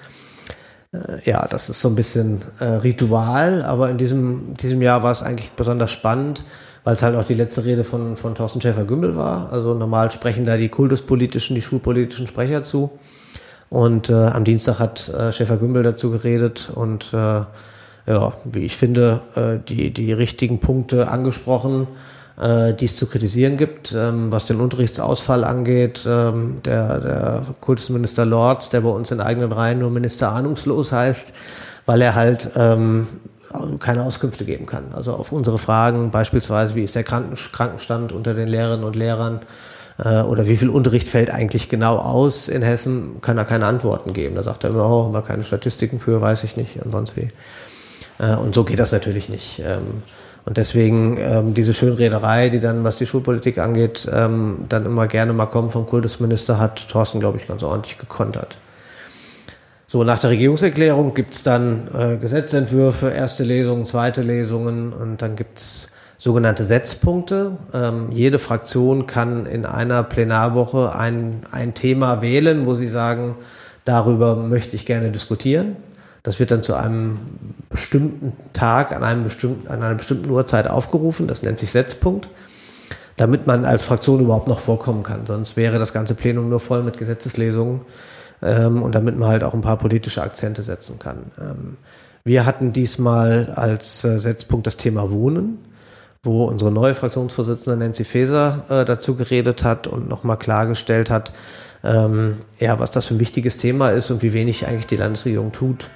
Äh, 0.92 0.98
ja, 1.24 1.46
das 1.48 1.70
ist 1.70 1.80
so 1.80 1.88
ein 1.88 1.94
bisschen 1.94 2.42
äh, 2.60 2.64
Ritual, 2.64 3.62
aber 3.62 3.88
in 3.88 3.96
diesem, 3.96 4.54
diesem 4.54 4.82
Jahr 4.82 5.02
war 5.02 5.10
es 5.10 5.22
eigentlich 5.22 5.52
besonders 5.52 5.90
spannend, 5.90 6.44
weil 6.84 6.94
es 6.94 7.02
halt 7.02 7.16
auch 7.16 7.24
die 7.24 7.34
letzte 7.34 7.64
Rede 7.64 7.82
von, 7.82 8.18
von 8.18 8.34
Thorsten 8.34 8.60
Schäfer-Gümbel 8.60 9.16
war. 9.16 9.50
Also 9.52 9.72
normal 9.72 10.10
sprechen 10.10 10.44
da 10.44 10.58
die 10.58 10.68
kultuspolitischen, 10.68 11.54
die 11.54 11.62
schulpolitischen 11.62 12.26
Sprecher 12.26 12.62
zu. 12.62 12.90
Und 13.70 14.10
äh, 14.10 14.12
am 14.12 14.44
Dienstag 14.44 14.80
hat 14.80 15.08
äh, 15.08 15.32
Schäfer-Gümbel 15.32 15.82
dazu 15.82 16.10
geredet 16.10 16.70
und 16.74 17.14
äh, 17.14 17.40
ja, 18.04 18.32
wie 18.44 18.64
ich 18.66 18.76
finde, 18.76 19.20
äh, 19.34 19.66
die, 19.66 19.94
die 19.94 20.12
richtigen 20.12 20.60
Punkte 20.60 21.08
angesprochen 21.08 21.86
äh, 22.42 22.74
die 22.74 22.86
es 22.86 22.96
zu 22.96 23.06
kritisieren 23.06 23.56
gibt, 23.56 23.92
ähm, 23.92 24.32
was 24.32 24.46
den 24.46 24.60
Unterrichtsausfall 24.60 25.44
angeht. 25.44 26.04
Ähm, 26.06 26.56
der, 26.64 26.98
der 27.00 27.42
Kultusminister 27.60 28.26
Lorz, 28.26 28.68
der 28.70 28.80
bei 28.80 28.88
uns 28.88 29.10
in 29.10 29.20
eigenen 29.20 29.52
Reihen 29.52 29.78
nur 29.78 29.90
Minister 29.90 30.32
ahnungslos 30.32 30.90
heißt, 30.90 31.32
weil 31.86 32.02
er 32.02 32.14
halt 32.14 32.50
ähm, 32.56 33.06
keine 33.78 34.02
Auskünfte 34.02 34.44
geben 34.44 34.66
kann. 34.66 34.92
Also 34.92 35.12
auf 35.12 35.30
unsere 35.30 35.58
Fragen 35.58 36.10
beispielsweise, 36.10 36.74
wie 36.74 36.82
ist 36.82 36.96
der 36.96 37.04
Krankenstand 37.04 38.12
unter 38.12 38.34
den 38.34 38.48
Lehrerinnen 38.48 38.84
und 38.84 38.96
Lehrern 38.96 39.40
äh, 39.98 40.22
oder 40.22 40.48
wie 40.48 40.56
viel 40.56 40.70
Unterricht 40.70 41.08
fällt 41.08 41.30
eigentlich 41.30 41.68
genau 41.68 41.98
aus 41.98 42.48
in 42.48 42.62
Hessen, 42.62 43.20
kann 43.20 43.38
er 43.38 43.44
keine 43.44 43.66
Antworten 43.66 44.12
geben. 44.12 44.34
Da 44.34 44.42
sagt 44.42 44.64
er 44.64 44.70
immer, 44.70 44.86
oh, 44.86 45.04
haben 45.04 45.14
wir 45.14 45.22
keine 45.22 45.44
Statistiken 45.44 46.00
für, 46.00 46.20
weiß 46.20 46.44
ich 46.44 46.56
nicht 46.56 46.82
und 46.82 46.90
sonst 46.90 47.16
wie. 47.16 47.28
Äh, 48.18 48.34
und 48.34 48.54
so 48.54 48.64
geht 48.64 48.78
das 48.78 48.90
natürlich 48.90 49.28
nicht. 49.28 49.60
Ähm, 49.64 50.02
und 50.44 50.56
deswegen 50.56 51.16
ähm, 51.18 51.54
diese 51.54 51.72
Schönrederei, 51.72 52.48
die 52.48 52.60
dann, 52.60 52.82
was 52.82 52.96
die 52.96 53.06
Schulpolitik 53.06 53.58
angeht, 53.58 54.08
ähm, 54.12 54.64
dann 54.68 54.86
immer 54.86 55.06
gerne 55.06 55.32
mal 55.32 55.46
kommt 55.46 55.72
vom 55.72 55.86
Kultusminister, 55.86 56.58
hat 56.58 56.88
Thorsten, 56.88 57.20
glaube 57.20 57.38
ich, 57.38 57.46
ganz 57.46 57.62
ordentlich 57.62 57.98
gekontert. 57.98 58.58
So, 59.86 60.04
nach 60.04 60.18
der 60.18 60.30
Regierungserklärung 60.30 61.14
gibt's 61.14 61.42
dann 61.42 61.86
äh, 61.94 62.16
Gesetzentwürfe, 62.16 63.10
erste 63.10 63.44
Lesungen, 63.44 63.86
zweite 63.86 64.22
Lesungen 64.22 64.92
und 64.92 65.22
dann 65.22 65.36
gibt's 65.36 65.90
sogenannte 66.18 66.64
Setzpunkte. 66.64 67.58
Ähm, 67.74 68.10
jede 68.10 68.38
Fraktion 68.38 69.06
kann 69.06 69.44
in 69.44 69.66
einer 69.66 70.02
Plenarwoche 70.02 70.94
ein, 70.94 71.42
ein 71.50 71.74
Thema 71.74 72.22
wählen, 72.22 72.64
wo 72.64 72.74
sie 72.74 72.86
sagen, 72.86 73.36
darüber 73.84 74.36
möchte 74.36 74.76
ich 74.76 74.86
gerne 74.86 75.10
diskutieren. 75.10 75.76
Das 76.22 76.38
wird 76.38 76.50
dann 76.50 76.62
zu 76.62 76.74
einem 76.74 77.18
bestimmten 77.68 78.32
Tag 78.52 78.92
an, 78.92 79.02
einem 79.02 79.24
bestimmten, 79.24 79.68
an 79.68 79.82
einer 79.82 79.96
bestimmten 79.96 80.30
Uhrzeit 80.30 80.68
aufgerufen. 80.68 81.26
Das 81.26 81.42
nennt 81.42 81.58
sich 81.58 81.70
Setzpunkt, 81.70 82.28
damit 83.16 83.46
man 83.46 83.64
als 83.64 83.82
Fraktion 83.82 84.20
überhaupt 84.20 84.48
noch 84.48 84.60
vorkommen 84.60 85.02
kann. 85.02 85.26
Sonst 85.26 85.56
wäre 85.56 85.78
das 85.78 85.92
ganze 85.92 86.14
Plenum 86.14 86.48
nur 86.48 86.60
voll 86.60 86.82
mit 86.84 86.96
Gesetzeslesungen 86.96 87.80
ähm, 88.40 88.82
und 88.82 88.94
damit 88.94 89.18
man 89.18 89.28
halt 89.28 89.42
auch 89.42 89.54
ein 89.54 89.62
paar 89.62 89.78
politische 89.78 90.22
Akzente 90.22 90.62
setzen 90.62 90.98
kann. 90.98 91.32
Ähm, 91.40 91.76
wir 92.24 92.46
hatten 92.46 92.72
diesmal 92.72 93.52
als 93.56 94.04
äh, 94.04 94.18
Setzpunkt 94.18 94.66
das 94.66 94.76
Thema 94.76 95.10
Wohnen 95.10 95.58
wo 96.24 96.44
unsere 96.44 96.70
neue 96.70 96.94
Fraktionsvorsitzende 96.94 97.76
Nancy 97.76 98.04
Faeser 98.04 98.64
äh, 98.68 98.84
dazu 98.84 99.16
geredet 99.16 99.64
hat 99.64 99.88
und 99.88 100.08
nochmal 100.08 100.38
klargestellt 100.38 101.10
hat, 101.10 101.32
ähm, 101.82 102.36
ja, 102.60 102.78
was 102.78 102.92
das 102.92 103.06
für 103.06 103.14
ein 103.14 103.20
wichtiges 103.20 103.56
Thema 103.56 103.90
ist 103.90 104.10
und 104.12 104.22
wie 104.22 104.32
wenig 104.32 104.68
eigentlich 104.68 104.86
die 104.86 104.96
Landesregierung 104.96 105.50
tut, 105.50 105.90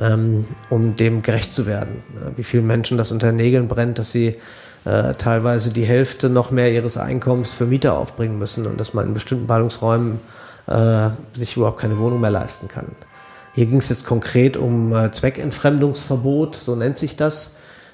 ähm, 0.00 0.44
um 0.70 0.96
dem 0.96 1.22
gerecht 1.22 1.52
zu 1.52 1.66
werden. 1.66 2.02
Wie 2.36 2.44
vielen 2.44 2.66
Menschen 2.66 2.98
das 2.98 3.12
unter 3.12 3.32
Nägeln 3.32 3.68
brennt, 3.68 3.98
dass 3.98 4.10
sie 4.10 4.36
äh, 4.84 5.14
teilweise 5.14 5.70
die 5.70 5.84
Hälfte 5.84 6.28
noch 6.28 6.50
mehr 6.50 6.72
ihres 6.72 6.96
Einkommens 6.96 7.54
für 7.54 7.66
Mieter 7.66 7.98
aufbringen 7.98 8.38
müssen 8.38 8.66
und 8.66 8.78
dass 8.78 8.94
man 8.94 9.08
in 9.08 9.14
bestimmten 9.14 9.46
Ballungsräumen 9.46 10.20
äh, 10.66 11.10
sich 11.34 11.56
überhaupt 11.56 11.80
keine 11.80 11.98
Wohnung 11.98 12.20
mehr 12.20 12.30
leisten 12.30 12.68
kann. 12.68 12.86
Hier 13.54 13.66
ging 13.66 13.78
es 13.78 13.88
jetzt 13.88 14.04
konkret 14.04 14.56
um 14.56 14.94
äh, 14.94 15.10
Zweckentfremdungsverbot, 15.10 16.54
so 16.54 16.76
nennt 16.76 16.96
sich 16.96 17.16
das. 17.16 17.52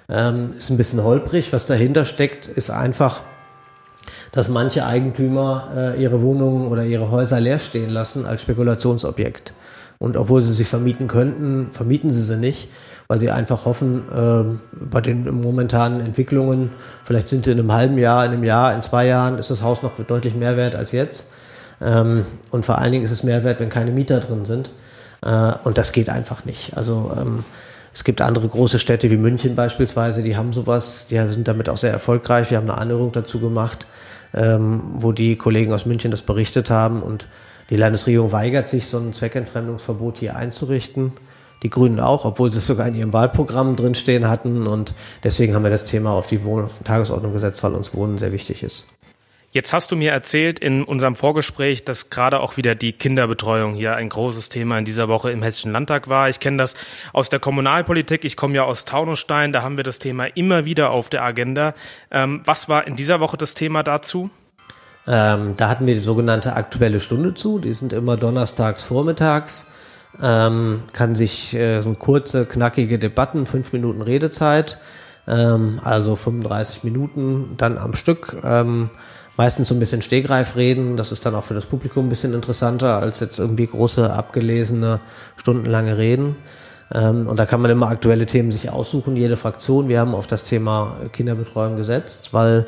Ähm, 0.08 0.52
ist 0.58 0.68
ein 0.70 0.76
bisschen 0.76 1.02
holprig. 1.02 1.52
Was 1.52 1.64
dahinter 1.64 2.04
steckt, 2.04 2.46
ist 2.46 2.68
einfach, 2.70 3.22
dass 4.32 4.48
manche 4.48 4.84
Eigentümer 4.84 5.94
äh, 5.96 6.02
ihre 6.02 6.20
Wohnungen 6.20 6.68
oder 6.68 6.84
ihre 6.84 7.10
Häuser 7.10 7.40
leer 7.40 7.58
stehen 7.58 7.88
lassen 7.88 8.26
als 8.26 8.42
Spekulationsobjekt. 8.42 9.54
Und 10.04 10.18
obwohl 10.18 10.42
sie 10.42 10.52
sie 10.52 10.64
vermieten 10.64 11.08
könnten, 11.08 11.68
vermieten 11.72 12.12
sie 12.12 12.24
sie 12.24 12.36
nicht, 12.36 12.68
weil 13.08 13.20
sie 13.20 13.30
einfach 13.30 13.64
hoffen, 13.64 14.02
äh, 14.14 14.44
bei 14.84 15.00
den 15.00 15.40
momentanen 15.40 16.00
Entwicklungen, 16.00 16.72
vielleicht 17.04 17.30
sind 17.30 17.46
in 17.46 17.58
einem 17.58 17.72
halben 17.72 17.96
Jahr, 17.96 18.26
in 18.26 18.32
einem 18.32 18.44
Jahr, 18.44 18.74
in 18.74 18.82
zwei 18.82 19.06
Jahren 19.06 19.38
ist 19.38 19.50
das 19.50 19.62
Haus 19.62 19.80
noch 19.80 19.92
deutlich 20.06 20.36
mehr 20.36 20.58
wert 20.58 20.76
als 20.76 20.92
jetzt. 20.92 21.28
Ähm, 21.80 22.26
und 22.50 22.66
vor 22.66 22.76
allen 22.76 22.92
Dingen 22.92 23.02
ist 23.02 23.12
es 23.12 23.22
mehr 23.22 23.44
wert, 23.44 23.60
wenn 23.60 23.70
keine 23.70 23.92
Mieter 23.92 24.20
drin 24.20 24.44
sind. 24.44 24.70
Äh, 25.24 25.52
und 25.64 25.78
das 25.78 25.92
geht 25.92 26.10
einfach 26.10 26.44
nicht. 26.44 26.76
Also 26.76 27.10
ähm, 27.18 27.42
es 27.94 28.04
gibt 28.04 28.20
andere 28.20 28.46
große 28.46 28.78
Städte 28.78 29.10
wie 29.10 29.16
München 29.16 29.54
beispielsweise, 29.54 30.22
die 30.22 30.36
haben 30.36 30.52
sowas, 30.52 31.06
die 31.08 31.16
sind 31.16 31.48
damit 31.48 31.70
auch 31.70 31.78
sehr 31.78 31.92
erfolgreich. 31.92 32.50
Wir 32.50 32.58
haben 32.58 32.68
eine 32.68 32.76
Anhörung 32.76 33.12
dazu 33.12 33.40
gemacht, 33.40 33.86
ähm, 34.34 34.82
wo 34.96 35.12
die 35.12 35.36
Kollegen 35.36 35.72
aus 35.72 35.86
München 35.86 36.10
das 36.10 36.20
berichtet 36.20 36.68
haben 36.68 37.02
und 37.02 37.26
die 37.70 37.76
Landesregierung 37.76 38.32
weigert 38.32 38.68
sich, 38.68 38.86
so 38.86 38.98
ein 38.98 39.12
Zweckentfremdungsverbot 39.12 40.18
hier 40.18 40.36
einzurichten. 40.36 41.12
Die 41.62 41.70
Grünen 41.70 41.98
auch, 41.98 42.26
obwohl 42.26 42.52
sie 42.52 42.58
es 42.58 42.66
sogar 42.66 42.86
in 42.86 42.94
ihrem 42.94 43.12
Wahlprogramm 43.14 43.74
drinstehen 43.74 44.28
hatten. 44.28 44.66
Und 44.66 44.94
deswegen 45.22 45.54
haben 45.54 45.62
wir 45.62 45.70
das 45.70 45.84
Thema 45.84 46.10
auf 46.10 46.26
die 46.26 46.44
Wohn 46.44 46.68
Tagesordnung 46.84 47.32
gesetzt, 47.32 47.62
weil 47.62 47.72
uns 47.72 47.94
Wohnen 47.94 48.18
sehr 48.18 48.32
wichtig 48.32 48.62
ist. 48.62 48.86
Jetzt 49.54 49.72
hast 49.72 49.92
du 49.92 49.96
mir 49.96 50.10
erzählt 50.10 50.58
in 50.58 50.82
unserem 50.82 51.14
Vorgespräch, 51.14 51.84
dass 51.84 52.10
gerade 52.10 52.40
auch 52.40 52.56
wieder 52.56 52.74
die 52.74 52.92
Kinderbetreuung 52.92 53.74
hier 53.74 53.94
ein 53.94 54.08
großes 54.08 54.48
Thema 54.48 54.78
in 54.78 54.84
dieser 54.84 55.08
Woche 55.08 55.30
im 55.30 55.44
Hessischen 55.44 55.70
Landtag 55.70 56.08
war. 56.08 56.28
Ich 56.28 56.40
kenne 56.40 56.58
das 56.58 56.74
aus 57.12 57.30
der 57.30 57.38
Kommunalpolitik. 57.38 58.24
Ich 58.24 58.36
komme 58.36 58.56
ja 58.56 58.64
aus 58.64 58.84
Taunusstein. 58.84 59.52
Da 59.52 59.62
haben 59.62 59.76
wir 59.76 59.84
das 59.84 60.00
Thema 60.00 60.24
immer 60.24 60.64
wieder 60.64 60.90
auf 60.90 61.08
der 61.08 61.22
Agenda. 61.22 61.74
Ähm, 62.10 62.40
was 62.44 62.68
war 62.68 62.86
in 62.88 62.96
dieser 62.96 63.20
Woche 63.20 63.36
das 63.36 63.54
Thema 63.54 63.84
dazu? 63.84 64.28
Ähm, 65.06 65.54
da 65.56 65.68
hatten 65.68 65.86
wir 65.86 65.94
die 65.94 66.00
sogenannte 66.00 66.54
aktuelle 66.54 67.00
Stunde 67.00 67.34
zu. 67.34 67.58
Die 67.58 67.74
sind 67.74 67.92
immer 67.92 68.16
donnerstags 68.16 68.82
vormittags. 68.82 69.66
Ähm, 70.22 70.82
kann 70.92 71.14
sich 71.14 71.54
äh, 71.54 71.82
so 71.82 71.92
kurze, 71.94 72.46
knackige 72.46 72.98
Debatten, 72.98 73.46
fünf 73.46 73.72
Minuten 73.72 74.00
Redezeit, 74.00 74.78
ähm, 75.26 75.80
also 75.82 76.14
35 76.14 76.84
Minuten 76.84 77.54
dann 77.56 77.78
am 77.78 77.94
Stück. 77.94 78.36
Ähm, 78.44 78.90
meistens 79.36 79.68
so 79.68 79.74
ein 79.74 79.80
bisschen 79.80 80.02
Stegreif 80.02 80.56
reden. 80.56 80.96
Das 80.96 81.12
ist 81.12 81.26
dann 81.26 81.34
auch 81.34 81.44
für 81.44 81.54
das 81.54 81.66
Publikum 81.66 82.06
ein 82.06 82.08
bisschen 82.08 82.32
interessanter 82.32 82.98
als 83.00 83.20
jetzt 83.20 83.38
irgendwie 83.38 83.66
große, 83.66 84.12
abgelesene, 84.12 85.00
stundenlange 85.36 85.98
Reden. 85.98 86.36
Ähm, 86.92 87.26
und 87.26 87.38
da 87.38 87.46
kann 87.46 87.60
man 87.60 87.70
immer 87.70 87.88
aktuelle 87.88 88.26
Themen 88.26 88.52
sich 88.52 88.70
aussuchen, 88.70 89.16
jede 89.16 89.36
Fraktion. 89.36 89.88
Wir 89.88 90.00
haben 90.00 90.14
auf 90.14 90.26
das 90.26 90.44
Thema 90.44 90.96
Kinderbetreuung 91.12 91.76
gesetzt, 91.76 92.28
weil 92.32 92.66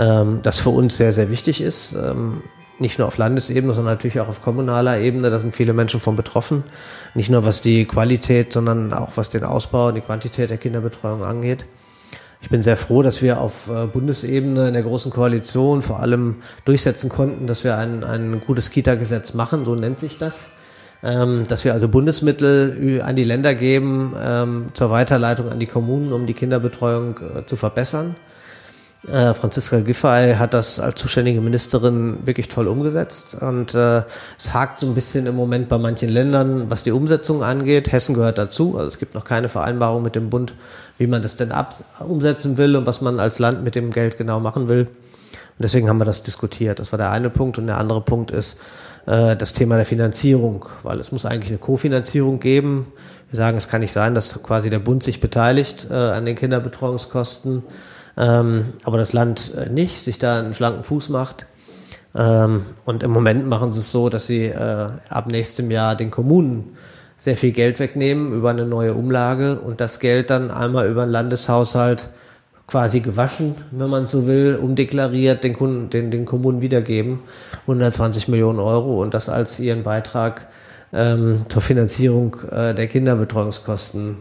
ähm, 0.00 0.40
das 0.42 0.60
für 0.60 0.70
uns 0.70 0.96
sehr, 0.96 1.12
sehr 1.12 1.30
wichtig 1.30 1.60
ist. 1.60 1.92
Ähm, 1.92 2.42
nicht 2.78 2.98
nur 2.98 3.06
auf 3.06 3.18
Landesebene, 3.18 3.74
sondern 3.74 3.94
natürlich 3.94 4.20
auch 4.20 4.28
auf 4.28 4.40
kommunaler 4.40 4.98
Ebene. 4.98 5.28
Da 5.28 5.38
sind 5.38 5.54
viele 5.54 5.74
Menschen 5.74 6.00
von 6.00 6.16
betroffen. 6.16 6.64
Nicht 7.14 7.28
nur 7.28 7.44
was 7.44 7.60
die 7.60 7.84
Qualität, 7.84 8.54
sondern 8.54 8.94
auch 8.94 9.10
was 9.16 9.28
den 9.28 9.44
Ausbau 9.44 9.88
und 9.88 9.96
die 9.96 10.00
Quantität 10.00 10.48
der 10.48 10.56
Kinderbetreuung 10.56 11.22
angeht. 11.22 11.66
Ich 12.40 12.48
bin 12.48 12.62
sehr 12.62 12.78
froh, 12.78 13.02
dass 13.02 13.20
wir 13.20 13.38
auf 13.38 13.68
äh, 13.68 13.86
Bundesebene 13.86 14.68
in 14.68 14.72
der 14.72 14.82
Großen 14.82 15.12
Koalition 15.12 15.82
vor 15.82 16.00
allem 16.00 16.36
durchsetzen 16.64 17.10
konnten, 17.10 17.46
dass 17.46 17.64
wir 17.64 17.76
ein, 17.76 18.02
ein 18.02 18.40
gutes 18.40 18.70
Kita-Gesetz 18.70 19.34
machen, 19.34 19.66
so 19.66 19.74
nennt 19.74 19.98
sich 19.98 20.16
das. 20.16 20.50
Ähm, 21.02 21.44
dass 21.48 21.64
wir 21.64 21.74
also 21.74 21.88
Bundesmittel 21.88 23.02
an 23.02 23.16
die 23.16 23.24
Länder 23.24 23.54
geben 23.54 24.14
ähm, 24.22 24.66
zur 24.72 24.90
Weiterleitung 24.90 25.50
an 25.50 25.58
die 25.58 25.66
Kommunen, 25.66 26.12
um 26.12 26.26
die 26.26 26.34
Kinderbetreuung 26.34 27.18
äh, 27.18 27.46
zu 27.46 27.56
verbessern. 27.56 28.16
Äh, 29.08 29.32
Franziska 29.32 29.80
Giffey 29.80 30.34
hat 30.34 30.52
das 30.52 30.78
als 30.78 31.00
zuständige 31.00 31.40
Ministerin 31.40 32.18
wirklich 32.26 32.48
toll 32.48 32.68
umgesetzt 32.68 33.34
und 33.40 33.74
äh, 33.74 34.02
es 34.38 34.52
hakt 34.52 34.78
so 34.78 34.86
ein 34.86 34.94
bisschen 34.94 35.26
im 35.26 35.34
Moment 35.36 35.70
bei 35.70 35.78
manchen 35.78 36.10
Ländern, 36.10 36.68
was 36.68 36.82
die 36.82 36.92
Umsetzung 36.92 37.42
angeht. 37.42 37.90
Hessen 37.92 38.14
gehört 38.14 38.36
dazu, 38.36 38.76
also 38.76 38.88
es 38.88 38.98
gibt 38.98 39.14
noch 39.14 39.24
keine 39.24 39.48
Vereinbarung 39.48 40.02
mit 40.02 40.16
dem 40.16 40.28
Bund, 40.28 40.52
wie 40.98 41.06
man 41.06 41.22
das 41.22 41.34
denn 41.34 41.50
ab 41.50 41.74
umsetzen 42.00 42.58
will 42.58 42.76
und 42.76 42.86
was 42.86 43.00
man 43.00 43.20
als 43.20 43.38
Land 43.38 43.64
mit 43.64 43.74
dem 43.74 43.90
Geld 43.90 44.18
genau 44.18 44.38
machen 44.38 44.68
will. 44.68 44.82
Und 44.82 45.62
deswegen 45.62 45.88
haben 45.88 45.98
wir 45.98 46.04
das 46.04 46.22
diskutiert. 46.22 46.78
Das 46.78 46.92
war 46.92 46.98
der 46.98 47.10
eine 47.10 47.30
Punkt 47.30 47.56
und 47.56 47.68
der 47.68 47.78
andere 47.78 48.02
Punkt 48.02 48.30
ist 48.30 48.58
äh, 49.06 49.34
das 49.34 49.54
Thema 49.54 49.76
der 49.76 49.86
Finanzierung, 49.86 50.66
weil 50.82 51.00
es 51.00 51.10
muss 51.10 51.24
eigentlich 51.24 51.50
eine 51.50 51.58
Kofinanzierung 51.58 52.38
geben. 52.38 52.92
Wir 53.30 53.38
sagen, 53.38 53.56
es 53.56 53.68
kann 53.68 53.80
nicht 53.80 53.92
sein, 53.92 54.14
dass 54.14 54.42
quasi 54.42 54.68
der 54.68 54.78
Bund 54.78 55.02
sich 55.02 55.20
beteiligt 55.20 55.86
äh, 55.90 55.94
an 55.94 56.26
den 56.26 56.36
Kinderbetreuungskosten 56.36 57.62
ähm, 58.20 58.66
aber 58.84 58.98
das 58.98 59.14
Land 59.14 59.52
äh, 59.54 59.70
nicht, 59.70 60.04
sich 60.04 60.18
da 60.18 60.38
einen 60.38 60.52
schlanken 60.52 60.84
Fuß 60.84 61.08
macht. 61.08 61.46
Ähm, 62.14 62.66
und 62.84 63.02
im 63.02 63.10
Moment 63.12 63.46
machen 63.46 63.72
sie 63.72 63.80
es 63.80 63.90
so, 63.90 64.10
dass 64.10 64.26
sie 64.26 64.46
äh, 64.46 64.88
ab 65.08 65.26
nächstem 65.26 65.70
Jahr 65.70 65.96
den 65.96 66.10
Kommunen 66.10 66.76
sehr 67.16 67.36
viel 67.36 67.52
Geld 67.52 67.78
wegnehmen 67.78 68.32
über 68.32 68.50
eine 68.50 68.66
neue 68.66 68.94
Umlage 68.94 69.60
und 69.60 69.80
das 69.80 70.00
Geld 70.00 70.28
dann 70.30 70.50
einmal 70.50 70.88
über 70.88 71.06
den 71.06 71.10
Landeshaushalt 71.10 72.10
quasi 72.66 73.00
gewaschen, 73.00 73.54
wenn 73.70 73.90
man 73.90 74.06
so 74.06 74.26
will, 74.26 74.58
umdeklariert, 74.60 75.42
den, 75.42 75.54
Kunden, 75.54 75.90
den, 75.90 76.10
den 76.10 76.24
Kommunen 76.24 76.60
wiedergeben, 76.60 77.20
120 77.62 78.28
Millionen 78.28 78.58
Euro 78.58 79.02
und 79.02 79.14
das 79.14 79.28
als 79.28 79.58
ihren 79.58 79.82
Beitrag 79.82 80.48
ähm, 80.92 81.44
zur 81.48 81.62
Finanzierung 81.62 82.36
äh, 82.50 82.74
der 82.74 82.86
Kinderbetreuungskosten 82.86 84.18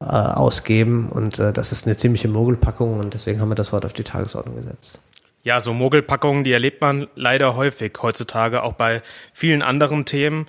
äh, 0.00 0.04
ausgeben. 0.04 1.08
Und 1.08 1.38
äh, 1.38 1.52
das 1.52 1.72
ist 1.72 1.86
eine 1.86 1.96
ziemliche 1.96 2.28
Mogelpackung 2.28 2.98
und 2.98 3.14
deswegen 3.14 3.40
haben 3.40 3.50
wir 3.50 3.54
das 3.54 3.72
Wort 3.72 3.84
auf 3.84 3.92
die 3.92 4.04
Tagesordnung 4.04 4.56
gesetzt. 4.56 5.00
Ja, 5.42 5.60
so 5.60 5.72
Mogelpackungen, 5.72 6.42
die 6.42 6.52
erlebt 6.52 6.80
man 6.80 7.06
leider 7.14 7.54
häufig 7.54 7.92
heutzutage, 8.02 8.62
auch 8.62 8.72
bei 8.72 9.00
vielen 9.32 9.62
anderen 9.62 10.04
Themen. 10.04 10.46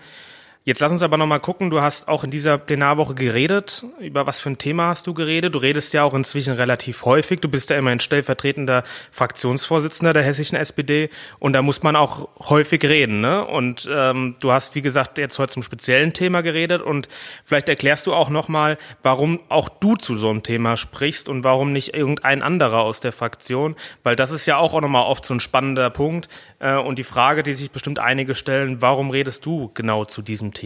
Jetzt 0.68 0.82
lass 0.82 0.92
uns 0.92 1.02
aber 1.02 1.16
nochmal 1.16 1.40
gucken, 1.40 1.70
du 1.70 1.80
hast 1.80 2.10
auch 2.10 2.26
in 2.26 2.30
dieser 2.30 2.58
Plenarwoche 2.58 3.16
geredet. 3.16 3.86
Über 4.02 4.28
was 4.28 4.42
für 4.42 4.50
ein 4.50 4.58
Thema 4.58 4.88
hast 4.88 5.08
du 5.08 5.14
geredet? 5.14 5.56
Du 5.56 5.60
redest 5.60 5.94
ja 5.94 6.04
auch 6.04 6.14
inzwischen 6.14 6.56
relativ 6.56 7.06
häufig. 7.06 7.40
Du 7.40 7.48
bist 7.48 7.70
ja 7.70 7.78
immerhin 7.78 8.02
stellvertretender 8.02 8.84
Fraktionsvorsitzender 9.12 10.12
der 10.12 10.24
hessischen 10.24 10.58
SPD 10.58 11.10
und 11.40 11.54
da 11.54 11.62
muss 11.62 11.84
man 11.84 11.96
auch 11.96 12.28
häufig 12.50 12.84
reden. 12.84 13.22
Ne? 13.22 13.46
Und 13.46 13.90
ähm, 13.90 14.36
du 14.42 14.52
hast, 14.52 14.76
wie 14.76 14.82
gesagt, 14.82 15.18
jetzt 15.20 15.40
heute 15.40 15.54
zum 15.54 15.64
speziellen 15.64 16.12
Thema 16.12 16.42
geredet 16.42 16.82
und 16.82 17.08
vielleicht 17.46 17.70
erklärst 17.70 18.06
du 18.06 18.14
auch 18.14 18.30
nochmal, 18.30 18.78
warum 19.04 19.40
auch 19.48 19.70
du 19.70 19.96
zu 19.96 20.18
so 20.18 20.30
einem 20.30 20.44
Thema 20.44 20.76
sprichst 20.76 21.30
und 21.30 21.46
warum 21.46 21.72
nicht 21.72 21.94
irgendein 21.94 22.44
anderer 22.44 22.82
aus 22.82 23.00
der 23.00 23.14
Fraktion, 23.14 23.78
weil 24.04 24.18
das 24.18 24.32
ist 24.32 24.46
ja 24.48 24.58
auch, 24.58 24.74
auch 24.74 24.82
nochmal 24.82 25.06
oft 25.06 25.26
so 25.26 25.34
ein 25.34 25.40
spannender 25.40 25.90
Punkt 25.92 26.28
äh, 26.60 26.76
und 26.76 27.00
die 27.00 27.06
Frage, 27.06 27.44
die 27.44 27.54
sich 27.54 27.72
bestimmt 27.72 28.00
einige 28.00 28.36
stellen, 28.36 28.82
warum 28.82 29.12
redest 29.12 29.46
du 29.46 29.72
genau 29.74 30.04
zu 30.04 30.22
diesem 30.22 30.52
Thema? 30.52 30.57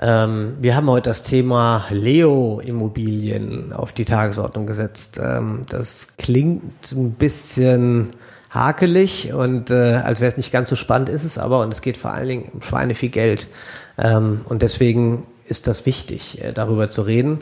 Ähm, 0.00 0.54
wir 0.58 0.74
haben 0.74 0.90
heute 0.90 1.10
das 1.10 1.22
Thema 1.22 1.86
Leo-Immobilien 1.90 3.72
auf 3.72 3.92
die 3.92 4.04
Tagesordnung 4.04 4.66
gesetzt. 4.66 5.20
Ähm, 5.22 5.62
das 5.68 6.08
klingt 6.18 6.92
ein 6.92 7.12
bisschen 7.12 8.08
hakelig 8.50 9.32
und 9.32 9.70
äh, 9.70 10.00
als 10.04 10.20
wäre 10.20 10.30
es 10.30 10.36
nicht 10.36 10.52
ganz 10.52 10.68
so 10.68 10.76
spannend, 10.76 11.08
ist 11.08 11.24
es 11.24 11.38
aber 11.38 11.60
und 11.60 11.72
es 11.72 11.80
geht 11.80 11.96
vor 11.96 12.10
allen 12.10 12.28
Dingen 12.28 12.50
um 12.52 12.60
Schweine 12.62 12.94
viel 12.94 13.10
Geld. 13.10 13.48
Ähm, 13.96 14.40
und 14.44 14.62
deswegen 14.62 15.26
ist 15.44 15.66
das 15.66 15.86
wichtig, 15.86 16.42
äh, 16.42 16.52
darüber 16.52 16.90
zu 16.90 17.02
reden 17.02 17.38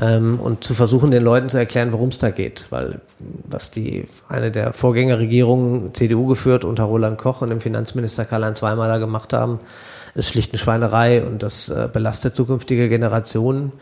ähm, 0.00 0.38
und 0.40 0.64
zu 0.64 0.74
versuchen, 0.74 1.10
den 1.10 1.22
Leuten 1.22 1.48
zu 1.48 1.56
erklären, 1.56 1.92
worum 1.92 2.08
es 2.08 2.18
da 2.18 2.30
geht. 2.30 2.66
Weil 2.70 3.00
was 3.18 3.70
die 3.70 4.06
eine 4.28 4.50
der 4.50 4.72
Vorgängerregierungen 4.72 5.94
CDU 5.94 6.26
geführt 6.26 6.64
unter 6.64 6.84
Roland 6.84 7.18
Koch 7.18 7.42
und 7.42 7.50
dem 7.50 7.60
Finanzminister 7.60 8.24
Karl-Heinz 8.24 8.62
Weimaler 8.62 8.98
gemacht 8.98 9.32
haben, 9.32 9.60
ist 10.14 10.28
schlicht 10.28 10.52
eine 10.52 10.58
Schweinerei 10.58 11.22
und 11.24 11.42
das 11.42 11.68
äh, 11.68 11.88
belastet 11.92 12.34
zukünftige 12.34 12.88
Generationen. 12.88 13.72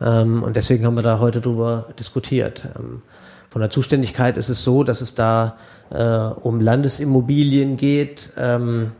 Ähm, 0.00 0.42
und 0.42 0.56
deswegen 0.56 0.84
haben 0.86 0.94
wir 0.94 1.02
da 1.02 1.18
heute 1.18 1.40
drüber 1.40 1.86
diskutiert. 1.98 2.64
Ähm, 2.78 3.02
von 3.50 3.60
der 3.60 3.70
Zuständigkeit 3.70 4.36
ist 4.36 4.48
es 4.48 4.64
so, 4.64 4.82
dass 4.82 5.00
es 5.00 5.14
da 5.14 5.56
äh, 5.90 6.04
um 6.04 6.60
Landesimmobilien 6.60 7.76
geht 7.76 8.32
ähm, 8.36 8.92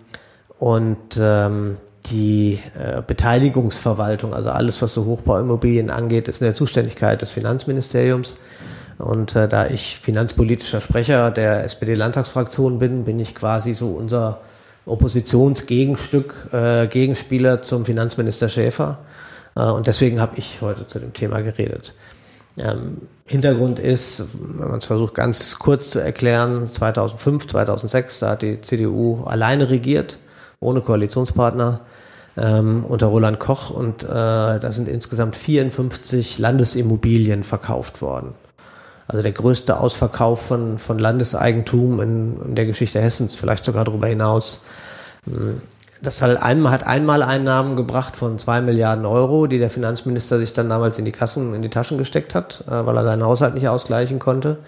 und 0.59 1.19
ähm, 1.21 1.76
die 2.06 2.61
äh, 2.78 3.02
Beteiligungsverwaltung, 3.06 4.34
also 4.34 4.50
alles, 4.50 4.82
was 4.82 4.94
so 4.94 5.04
Hochbauimmobilien 5.04 5.90
angeht, 5.90 6.28
ist 6.28 6.40
in 6.40 6.44
der 6.44 6.54
Zuständigkeit 6.54 7.23
des 7.23 7.30
Finanzministeriums. 7.30 8.37
Und 8.99 9.34
äh, 9.34 9.49
da 9.49 9.66
ich 9.66 9.99
finanzpolitischer 10.00 10.80
Sprecher 10.80 11.30
der 11.30 11.64
SPD-Landtagsfraktion 11.64 12.78
bin, 12.78 13.04
bin 13.04 13.18
ich 13.18 13.34
quasi 13.34 13.75
so 13.75 13.88
unser 13.88 14.40
Oppositionsgegenstück, 14.87 16.49
äh, 16.52 16.87
Gegenspieler 16.87 17.62
zum 17.62 17.84
Finanzminister 17.84 18.49
Schäfer. 18.49 18.99
Äh, 19.56 19.62
und 19.62 19.87
deswegen 19.87 20.20
habe 20.20 20.37
ich 20.37 20.61
heute 20.61 20.87
zu 20.87 20.99
dem 20.99 21.12
Thema 21.12 21.40
geredet. 21.40 21.94
Ähm, 22.56 22.99
Hintergrund 23.26 23.78
ist, 23.78 24.26
wenn 24.34 24.68
man 24.68 24.78
es 24.78 24.87
versucht 24.87 25.14
ganz 25.14 25.58
kurz 25.58 25.90
zu 25.90 25.99
erklären, 25.99 26.70
2005, 26.73 27.49
2006, 27.49 28.18
da 28.20 28.30
hat 28.30 28.42
die 28.42 28.61
CDU 28.61 29.25
alleine 29.25 29.70
regiert, 29.70 30.18
ohne 30.64 30.80
Koalitionspartner, 30.80 31.80
ähm, 32.37 32.85
unter 32.85 33.06
Roland 33.06 33.38
Koch 33.38 33.71
und 33.71 34.02
äh, 34.02 34.06
da 34.09 34.73
sind 34.73 34.88
insgesamt 34.88 35.37
54 35.37 36.38
Landesimmobilien 36.38 37.44
verkauft 37.44 38.03
worden. 38.03 38.35
Also 39.07 39.22
der 39.22 39.33
größte 39.33 39.79
Ausverkauf 39.79 40.46
von, 40.46 40.79
von 40.79 40.98
Landeseigentum 40.98 42.00
in, 42.00 42.40
in 42.40 42.55
der 42.55 42.66
Geschichte 42.66 43.00
Hessens, 43.00 43.37
vielleicht 43.37 43.64
sogar 43.64 43.85
darüber 43.85 44.07
hinaus. 44.07 44.61
Hm. 45.27 45.61
Das 46.03 46.20
hat 46.20 46.42
einmal, 46.42 46.72
hat 46.72 46.87
einmal 46.87 47.22
Einnahmen 47.22 47.77
gebracht 47.77 48.16
von 48.16 48.38
zwei 48.38 48.61
Milliarden 48.61 49.07
Euro, 49.07 49.46
die 49.46 49.59
der 49.59 49.70
Finanzminister 49.70 50.38
sich 50.38 50.53
dann 50.53 50.68
damals 50.68 50.98
in 50.98 51.07
die 51.07 51.12
Kassen, 51.12 51.55
in 51.55 51.62
die 51.62 51.70
Taschen 51.70 51.96
gesteckt 51.96 52.35
hat, 52.35 52.64
äh, 52.66 52.85
weil 52.85 52.96
er 52.96 53.05
seinen 53.05 53.22
Haushalt 53.22 53.55
nicht 53.55 53.68
ausgleichen 53.68 54.18
konnte. 54.18 54.59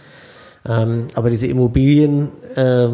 Ähm, 0.68 1.08
aber 1.14 1.30
diese 1.30 1.46
Immobilien 1.46 2.30
äh, 2.54 2.88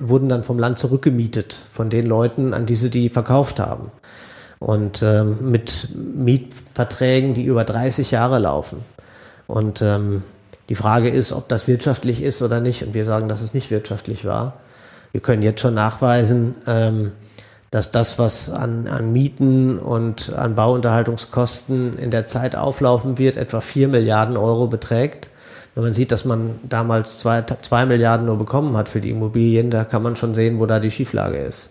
wurden 0.00 0.28
dann 0.28 0.42
vom 0.42 0.58
Land 0.58 0.78
zurückgemietet 0.78 1.66
von 1.72 1.90
den 1.90 2.06
Leuten, 2.06 2.54
an 2.54 2.66
die 2.66 2.76
sie 2.76 2.90
die 2.90 3.10
verkauft 3.10 3.60
haben. 3.60 3.90
Und 4.58 5.02
ähm, 5.02 5.50
mit 5.50 5.88
Mietverträgen, 5.94 7.34
die 7.34 7.44
über 7.44 7.64
30 7.64 8.10
Jahre 8.12 8.38
laufen. 8.38 8.78
Und 9.48 9.82
ähm, 9.82 10.22
die 10.68 10.76
Frage 10.76 11.08
ist, 11.08 11.32
ob 11.32 11.48
das 11.48 11.66
wirtschaftlich 11.66 12.22
ist 12.22 12.42
oder 12.42 12.60
nicht. 12.60 12.82
Und 12.82 12.94
wir 12.94 13.04
sagen, 13.04 13.28
dass 13.28 13.42
es 13.42 13.54
nicht 13.54 13.70
wirtschaftlich 13.70 14.24
war. 14.24 14.54
Wir 15.10 15.20
können 15.20 15.42
jetzt 15.42 15.60
schon 15.60 15.74
nachweisen, 15.74 16.56
ähm, 16.66 17.12
dass 17.70 17.90
das, 17.90 18.18
was 18.18 18.50
an, 18.50 18.86
an 18.86 19.12
Mieten 19.12 19.78
und 19.78 20.32
an 20.32 20.54
Bauunterhaltungskosten 20.54 21.98
in 21.98 22.10
der 22.10 22.26
Zeit 22.26 22.54
auflaufen 22.54 23.18
wird, 23.18 23.36
etwa 23.36 23.60
vier 23.60 23.88
Milliarden 23.88 24.36
Euro 24.36 24.68
beträgt. 24.68 25.30
Wenn 25.74 25.84
man 25.84 25.94
sieht, 25.94 26.12
dass 26.12 26.24
man 26.24 26.58
damals 26.68 27.18
zwei, 27.18 27.42
zwei 27.42 27.86
Milliarden 27.86 28.26
nur 28.26 28.38
bekommen 28.38 28.76
hat 28.76 28.88
für 28.88 29.00
die 29.00 29.10
Immobilien, 29.10 29.70
da 29.70 29.84
kann 29.84 30.02
man 30.02 30.16
schon 30.16 30.34
sehen, 30.34 30.60
wo 30.60 30.66
da 30.66 30.80
die 30.80 30.90
Schieflage 30.90 31.38
ist. 31.38 31.70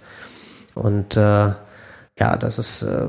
Und 0.74 1.18
äh, 1.18 1.52
ja, 2.20 2.38
das 2.40 2.58
ist, 2.58 2.82
äh, 2.84 3.08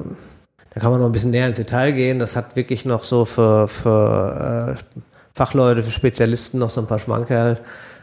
da 0.74 0.80
kann 0.80 0.90
man 0.90 1.00
noch 1.00 1.06
ein 1.06 1.12
bisschen 1.12 1.30
näher 1.30 1.48
ins 1.48 1.56
Detail 1.56 1.92
gehen. 1.92 2.18
Das 2.18 2.36
hat 2.36 2.56
wirklich 2.56 2.84
noch 2.84 3.04
so 3.04 3.24
für, 3.24 3.68
für 3.68 4.76
äh, 4.76 4.98
Fachleute, 5.34 5.82
für 5.82 5.90
Spezialisten 5.90 6.58
noch 6.58 6.70
so 6.70 6.80
ein 6.80 6.86
paar 6.86 6.98
Schmankerl. 6.98 7.58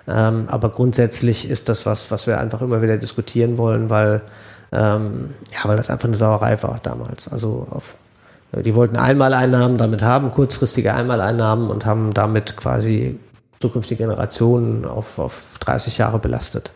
Ähm, 0.08 0.46
aber 0.48 0.70
grundsätzlich 0.70 1.48
ist 1.48 1.70
das 1.70 1.86
was, 1.86 2.10
was 2.10 2.26
wir 2.26 2.40
einfach 2.40 2.62
immer 2.62 2.82
wieder 2.82 2.98
diskutieren 2.98 3.58
wollen, 3.58 3.90
weil, 3.92 4.24
ähm, 4.72 5.36
ja, 5.52 5.70
weil 5.70 5.78
das 5.78 5.92
einfach 5.92 6.08
eine 6.08 6.18
Sauerei 6.18 6.62
war 6.64 6.80
damals. 6.82 7.28
Also 7.28 7.68
auf, 7.70 7.96
die 8.52 8.76
wollten 8.76 8.98
Einmaleinnahmen 8.98 9.78
damit 9.78 10.02
haben, 10.02 10.32
kurzfristige 10.32 10.94
Einmaleinnahmen 10.94 11.70
und 11.70 11.86
haben 11.86 12.14
damit 12.14 12.58
quasi 12.58 13.20
zukünftige 13.60 14.04
Generationen 14.04 14.86
auf, 14.86 15.20
auf 15.20 15.58
30 15.60 15.98
Jahre 15.98 16.20
belastet. 16.20 16.72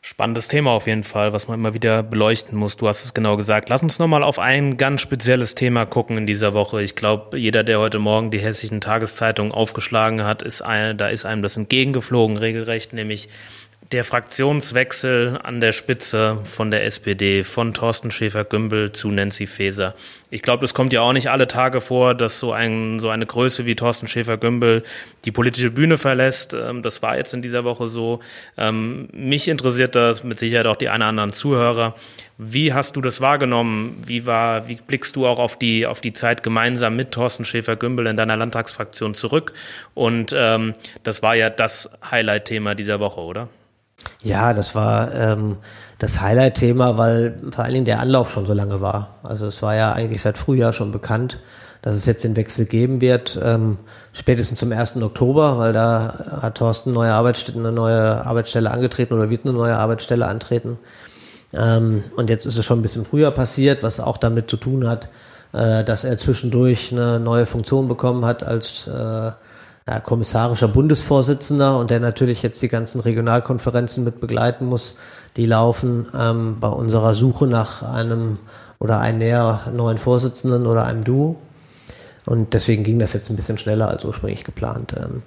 Spannendes 0.00 0.48
Thema 0.48 0.70
auf 0.70 0.86
jeden 0.86 1.04
Fall, 1.04 1.32
was 1.32 1.48
man 1.48 1.58
immer 1.58 1.74
wieder 1.74 2.02
beleuchten 2.02 2.56
muss. 2.56 2.76
Du 2.76 2.88
hast 2.88 3.04
es 3.04 3.14
genau 3.14 3.36
gesagt. 3.36 3.68
Lass 3.68 3.82
uns 3.82 3.98
nochmal 3.98 4.22
auf 4.22 4.38
ein 4.38 4.76
ganz 4.76 5.00
spezielles 5.00 5.54
Thema 5.54 5.86
gucken 5.86 6.16
in 6.16 6.26
dieser 6.26 6.54
Woche. 6.54 6.82
Ich 6.82 6.94
glaube, 6.94 7.36
jeder, 7.36 7.64
der 7.64 7.80
heute 7.80 7.98
Morgen 7.98 8.30
die 8.30 8.38
hessischen 8.38 8.80
Tageszeitungen 8.80 9.52
aufgeschlagen 9.52 10.24
hat, 10.24 10.42
ist 10.42 10.62
ein, 10.62 10.96
da 10.96 11.08
ist 11.08 11.26
einem 11.26 11.42
das 11.42 11.56
entgegengeflogen, 11.56 12.36
regelrecht, 12.36 12.92
nämlich 12.92 13.28
der 13.92 14.04
Fraktionswechsel 14.04 15.38
an 15.42 15.60
der 15.60 15.72
Spitze 15.72 16.38
von 16.44 16.70
der 16.70 16.84
SPD, 16.84 17.42
von 17.42 17.72
Thorsten 17.72 18.10
Schäfer-Gümbel 18.10 18.92
zu 18.92 19.10
Nancy 19.10 19.46
Faeser. 19.46 19.94
Ich 20.30 20.42
glaube, 20.42 20.66
es 20.66 20.74
kommt 20.74 20.92
ja 20.92 21.00
auch 21.00 21.14
nicht 21.14 21.30
alle 21.30 21.48
Tage 21.48 21.80
vor, 21.80 22.14
dass 22.14 22.38
so, 22.38 22.52
ein, 22.52 23.00
so 23.00 23.08
eine 23.08 23.24
Größe 23.24 23.64
wie 23.64 23.76
Thorsten 23.76 24.06
Schäfer-Gümbel 24.06 24.84
die 25.24 25.32
politische 25.32 25.70
Bühne 25.70 25.96
verlässt. 25.96 26.52
Ähm, 26.52 26.82
das 26.82 27.00
war 27.00 27.16
jetzt 27.16 27.32
in 27.32 27.40
dieser 27.40 27.64
Woche 27.64 27.88
so. 27.88 28.20
Ähm, 28.58 29.08
mich 29.12 29.48
interessiert 29.48 29.94
das 29.94 30.22
mit 30.22 30.38
Sicherheit 30.38 30.66
auch 30.66 30.76
die 30.76 30.90
einen 30.90 31.02
oder 31.02 31.08
anderen 31.08 31.32
Zuhörer. 31.32 31.96
Wie 32.36 32.74
hast 32.74 32.94
du 32.94 33.00
das 33.00 33.22
wahrgenommen? 33.22 34.02
Wie 34.04 34.26
war, 34.26 34.68
wie 34.68 34.76
blickst 34.76 35.16
du 35.16 35.26
auch 35.26 35.38
auf 35.38 35.58
die, 35.58 35.86
auf 35.86 36.02
die 36.02 36.12
Zeit 36.12 36.42
gemeinsam 36.42 36.94
mit 36.94 37.10
Thorsten 37.12 37.46
Schäfer-Gümbel 37.46 38.06
in 38.06 38.18
deiner 38.18 38.36
Landtagsfraktion 38.36 39.14
zurück? 39.14 39.54
Und 39.94 40.34
ähm, 40.36 40.74
das 41.04 41.22
war 41.22 41.36
ja 41.36 41.48
das 41.48 41.90
Highlight-Thema 42.10 42.74
dieser 42.74 43.00
Woche, 43.00 43.22
oder? 43.22 43.48
Ja, 44.22 44.52
das 44.52 44.74
war 44.74 45.14
ähm, 45.14 45.56
das 45.98 46.20
Highlight-Thema, 46.20 46.96
weil 46.98 47.40
vor 47.50 47.64
allen 47.64 47.74
Dingen 47.74 47.84
der 47.84 48.00
Anlauf 48.00 48.30
schon 48.30 48.46
so 48.46 48.52
lange 48.52 48.80
war. 48.80 49.16
Also 49.22 49.46
es 49.46 49.62
war 49.62 49.74
ja 49.74 49.92
eigentlich 49.92 50.22
seit 50.22 50.38
Frühjahr 50.38 50.72
schon 50.72 50.92
bekannt, 50.92 51.38
dass 51.82 51.94
es 51.94 52.06
jetzt 52.06 52.24
den 52.24 52.36
Wechsel 52.36 52.64
geben 52.64 53.00
wird, 53.00 53.38
ähm, 53.42 53.78
spätestens 54.12 54.58
zum 54.58 54.72
1. 54.72 54.96
Oktober, 55.02 55.58
weil 55.58 55.72
da 55.72 56.40
hat 56.42 56.56
Thorsten 56.56 56.92
neue 56.92 57.12
Arbeitsstelle, 57.12 57.58
eine 57.58 57.72
neue 57.72 58.26
Arbeitsstelle 58.26 58.70
angetreten 58.70 59.14
oder 59.14 59.30
wird 59.30 59.44
eine 59.44 59.54
neue 59.54 59.76
Arbeitsstelle 59.76 60.26
antreten. 60.26 60.78
Ähm, 61.52 62.02
und 62.16 62.30
jetzt 62.30 62.46
ist 62.46 62.56
es 62.56 62.64
schon 62.64 62.80
ein 62.80 62.82
bisschen 62.82 63.04
früher 63.04 63.30
passiert, 63.30 63.82
was 63.82 64.00
auch 64.00 64.18
damit 64.18 64.50
zu 64.50 64.56
tun 64.56 64.88
hat, 64.88 65.08
äh, 65.52 65.84
dass 65.84 66.04
er 66.04 66.18
zwischendurch 66.18 66.92
eine 66.92 67.20
neue 67.20 67.46
Funktion 67.46 67.88
bekommen 67.88 68.24
hat 68.24 68.44
als 68.44 68.86
äh, 68.86 69.32
ja, 69.88 70.00
kommissarischer 70.00 70.68
Bundesvorsitzender 70.68 71.78
und 71.78 71.90
der 71.90 71.98
natürlich 71.98 72.42
jetzt 72.42 72.60
die 72.60 72.68
ganzen 72.68 73.00
Regionalkonferenzen 73.00 74.04
mit 74.04 74.20
begleiten 74.20 74.66
muss, 74.66 74.96
die 75.36 75.46
laufen 75.46 76.06
ähm, 76.14 76.58
bei 76.60 76.68
unserer 76.68 77.14
Suche 77.14 77.46
nach 77.46 77.82
einem 77.82 78.38
oder 78.80 79.00
einem 79.00 79.58
neuen 79.72 79.98
Vorsitzenden 79.98 80.66
oder 80.66 80.84
einem 80.84 81.04
Duo. 81.04 81.36
Und 82.26 82.52
deswegen 82.52 82.84
ging 82.84 82.98
das 82.98 83.14
jetzt 83.14 83.30
ein 83.30 83.36
bisschen 83.36 83.56
schneller 83.56 83.88
als 83.88 84.04
ursprünglich 84.04 84.44
geplant. 84.44 84.94
Ähm, 84.96 85.22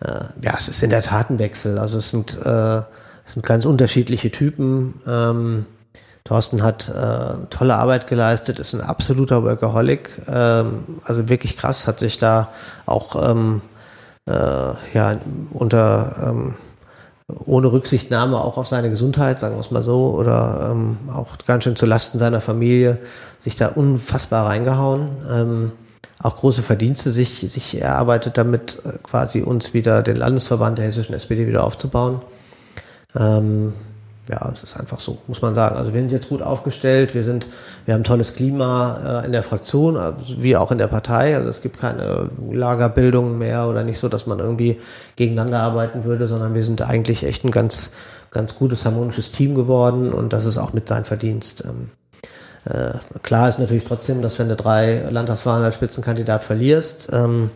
äh, 0.00 0.26
ja, 0.40 0.54
es 0.56 0.68
ist 0.68 0.82
in 0.84 0.90
der 0.90 1.02
Tat 1.02 1.30
ein 1.30 1.40
Wechsel. 1.40 1.78
Also 1.78 1.98
es 1.98 2.10
sind, 2.10 2.38
äh, 2.44 2.78
es 3.26 3.32
sind 3.32 3.44
ganz 3.44 3.66
unterschiedliche 3.66 4.30
Typen. 4.30 5.00
Ähm, 5.06 5.66
Thorsten 6.22 6.62
hat 6.62 6.88
äh, 6.88 7.46
tolle 7.50 7.74
Arbeit 7.74 8.06
geleistet, 8.06 8.60
ist 8.60 8.74
ein 8.74 8.80
absoluter 8.80 9.42
Workaholic, 9.42 10.10
ähm, 10.28 11.00
also 11.04 11.28
wirklich 11.28 11.56
krass, 11.56 11.86
hat 11.86 12.00
sich 12.00 12.18
da 12.18 12.48
auch 12.84 13.30
ähm, 13.30 13.62
äh, 14.26 14.32
ja 14.32 15.20
unter 15.52 16.16
ähm, 16.28 16.54
ohne 17.44 17.72
Rücksichtnahme 17.72 18.38
auch 18.38 18.56
auf 18.56 18.68
seine 18.68 18.88
Gesundheit, 18.88 19.40
sagen 19.40 19.56
wir 19.56 19.60
es 19.60 19.72
mal 19.72 19.82
so, 19.82 20.14
oder 20.14 20.70
ähm, 20.70 20.96
auch 21.12 21.36
ganz 21.46 21.64
schön 21.64 21.74
zu 21.74 21.84
Lasten 21.84 22.18
seiner 22.18 22.40
Familie, 22.40 22.98
sich 23.38 23.56
da 23.56 23.68
unfassbar 23.68 24.46
reingehauen. 24.46 25.08
Ähm, 25.28 25.72
auch 26.22 26.36
große 26.36 26.62
Verdienste 26.62 27.10
sich, 27.10 27.40
sich 27.40 27.80
erarbeitet 27.80 28.38
damit, 28.38 28.80
äh, 28.84 28.98
quasi 29.02 29.42
uns 29.42 29.74
wieder 29.74 30.02
den 30.02 30.16
Landesverband 30.16 30.78
der 30.78 30.86
hessischen 30.86 31.14
SPD 31.14 31.46
wieder 31.46 31.64
aufzubauen. 31.64 32.22
Ähm, 33.14 33.72
ja, 34.28 34.50
es 34.52 34.62
ist 34.62 34.78
einfach 34.78 34.98
so, 34.98 35.18
muss 35.28 35.40
man 35.40 35.54
sagen. 35.54 35.76
Also 35.76 35.92
wir 35.92 36.00
sind 36.00 36.10
jetzt 36.10 36.28
gut 36.28 36.42
aufgestellt, 36.42 37.14
wir 37.14 37.22
sind, 37.22 37.48
wir 37.84 37.94
haben 37.94 38.02
tolles 38.02 38.34
Klima 38.34 39.20
äh, 39.22 39.26
in 39.26 39.32
der 39.32 39.42
Fraktion, 39.42 39.96
also 39.96 40.18
wie 40.38 40.56
auch 40.56 40.72
in 40.72 40.78
der 40.78 40.88
Partei. 40.88 41.36
Also 41.36 41.48
es 41.48 41.62
gibt 41.62 41.78
keine 41.78 42.30
Lagerbildung 42.50 43.38
mehr 43.38 43.68
oder 43.68 43.84
nicht 43.84 43.98
so, 43.98 44.08
dass 44.08 44.26
man 44.26 44.40
irgendwie 44.40 44.80
gegeneinander 45.14 45.60
arbeiten 45.60 46.04
würde, 46.04 46.26
sondern 46.26 46.54
wir 46.54 46.64
sind 46.64 46.82
eigentlich 46.82 47.24
echt 47.24 47.44
ein 47.44 47.52
ganz, 47.52 47.92
ganz 48.32 48.56
gutes 48.56 48.84
harmonisches 48.84 49.30
Team 49.30 49.54
geworden 49.54 50.12
und 50.12 50.32
das 50.32 50.44
ist 50.44 50.58
auch 50.58 50.72
mit 50.72 50.88
sein 50.88 51.04
Verdienst. 51.04 51.64
Ähm, 51.64 51.90
äh, 52.64 52.98
klar 53.22 53.48
ist 53.48 53.60
natürlich 53.60 53.84
trotzdem, 53.84 54.22
dass 54.22 54.40
wenn 54.40 54.48
du 54.48 54.56
drei 54.56 55.06
Landtagswahlen 55.08 55.64
als 55.64 55.76
Spitzenkandidat 55.76 56.42
verlierst, 56.42 57.08
ähm, 57.12 57.50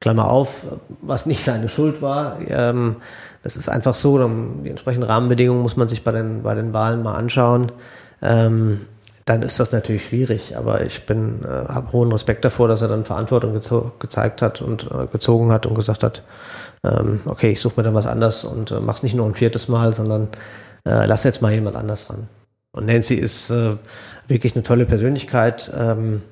Klammer 0.00 0.30
auf, 0.30 0.66
was 1.02 1.26
nicht 1.26 1.42
seine 1.42 1.68
Schuld 1.68 2.02
war, 2.02 2.38
ähm, 2.46 2.96
das 3.42 3.56
ist 3.56 3.68
einfach 3.68 3.94
so, 3.94 4.18
die 4.18 4.70
entsprechenden 4.70 5.08
Rahmenbedingungen 5.08 5.62
muss 5.62 5.76
man 5.76 5.88
sich 5.88 6.04
bei 6.04 6.12
den, 6.12 6.42
bei 6.42 6.54
den 6.54 6.72
Wahlen 6.74 7.02
mal 7.02 7.14
anschauen. 7.14 7.72
Ähm, 8.20 8.82
dann 9.24 9.42
ist 9.42 9.60
das 9.60 9.72
natürlich 9.72 10.06
schwierig, 10.06 10.56
aber 10.56 10.82
ich 10.82 11.04
bin, 11.04 11.44
äh, 11.44 11.48
habe 11.48 11.92
hohen 11.92 12.10
Respekt 12.10 12.44
davor, 12.44 12.66
dass 12.66 12.82
er 12.82 12.88
dann 12.88 13.04
Verantwortung 13.04 13.52
gezo 13.52 13.92
gezeigt 13.98 14.42
hat 14.42 14.62
und 14.62 14.90
äh, 14.90 15.06
gezogen 15.06 15.52
hat 15.52 15.66
und 15.66 15.74
gesagt 15.74 16.02
hat, 16.02 16.22
ähm, 16.82 17.20
okay, 17.26 17.52
ich 17.52 17.60
suche 17.60 17.74
mir 17.76 17.82
dann 17.82 17.94
was 17.94 18.06
anderes 18.06 18.44
und 18.44 18.70
äh, 18.70 18.80
mach's 18.80 19.02
nicht 19.02 19.14
nur 19.14 19.26
ein 19.26 19.34
viertes 19.34 19.68
Mal, 19.68 19.94
sondern 19.94 20.28
äh, 20.86 21.06
lass 21.06 21.24
jetzt 21.24 21.42
mal 21.42 21.52
jemand 21.52 21.76
anders 21.76 22.08
ran. 22.08 22.28
Und 22.72 22.86
Nancy 22.86 23.14
ist 23.14 23.50
äh, 23.50 23.76
wirklich 24.28 24.54
eine 24.54 24.62
tolle 24.62 24.86
Persönlichkeit. 24.86 25.70
Ähm, 25.76 26.22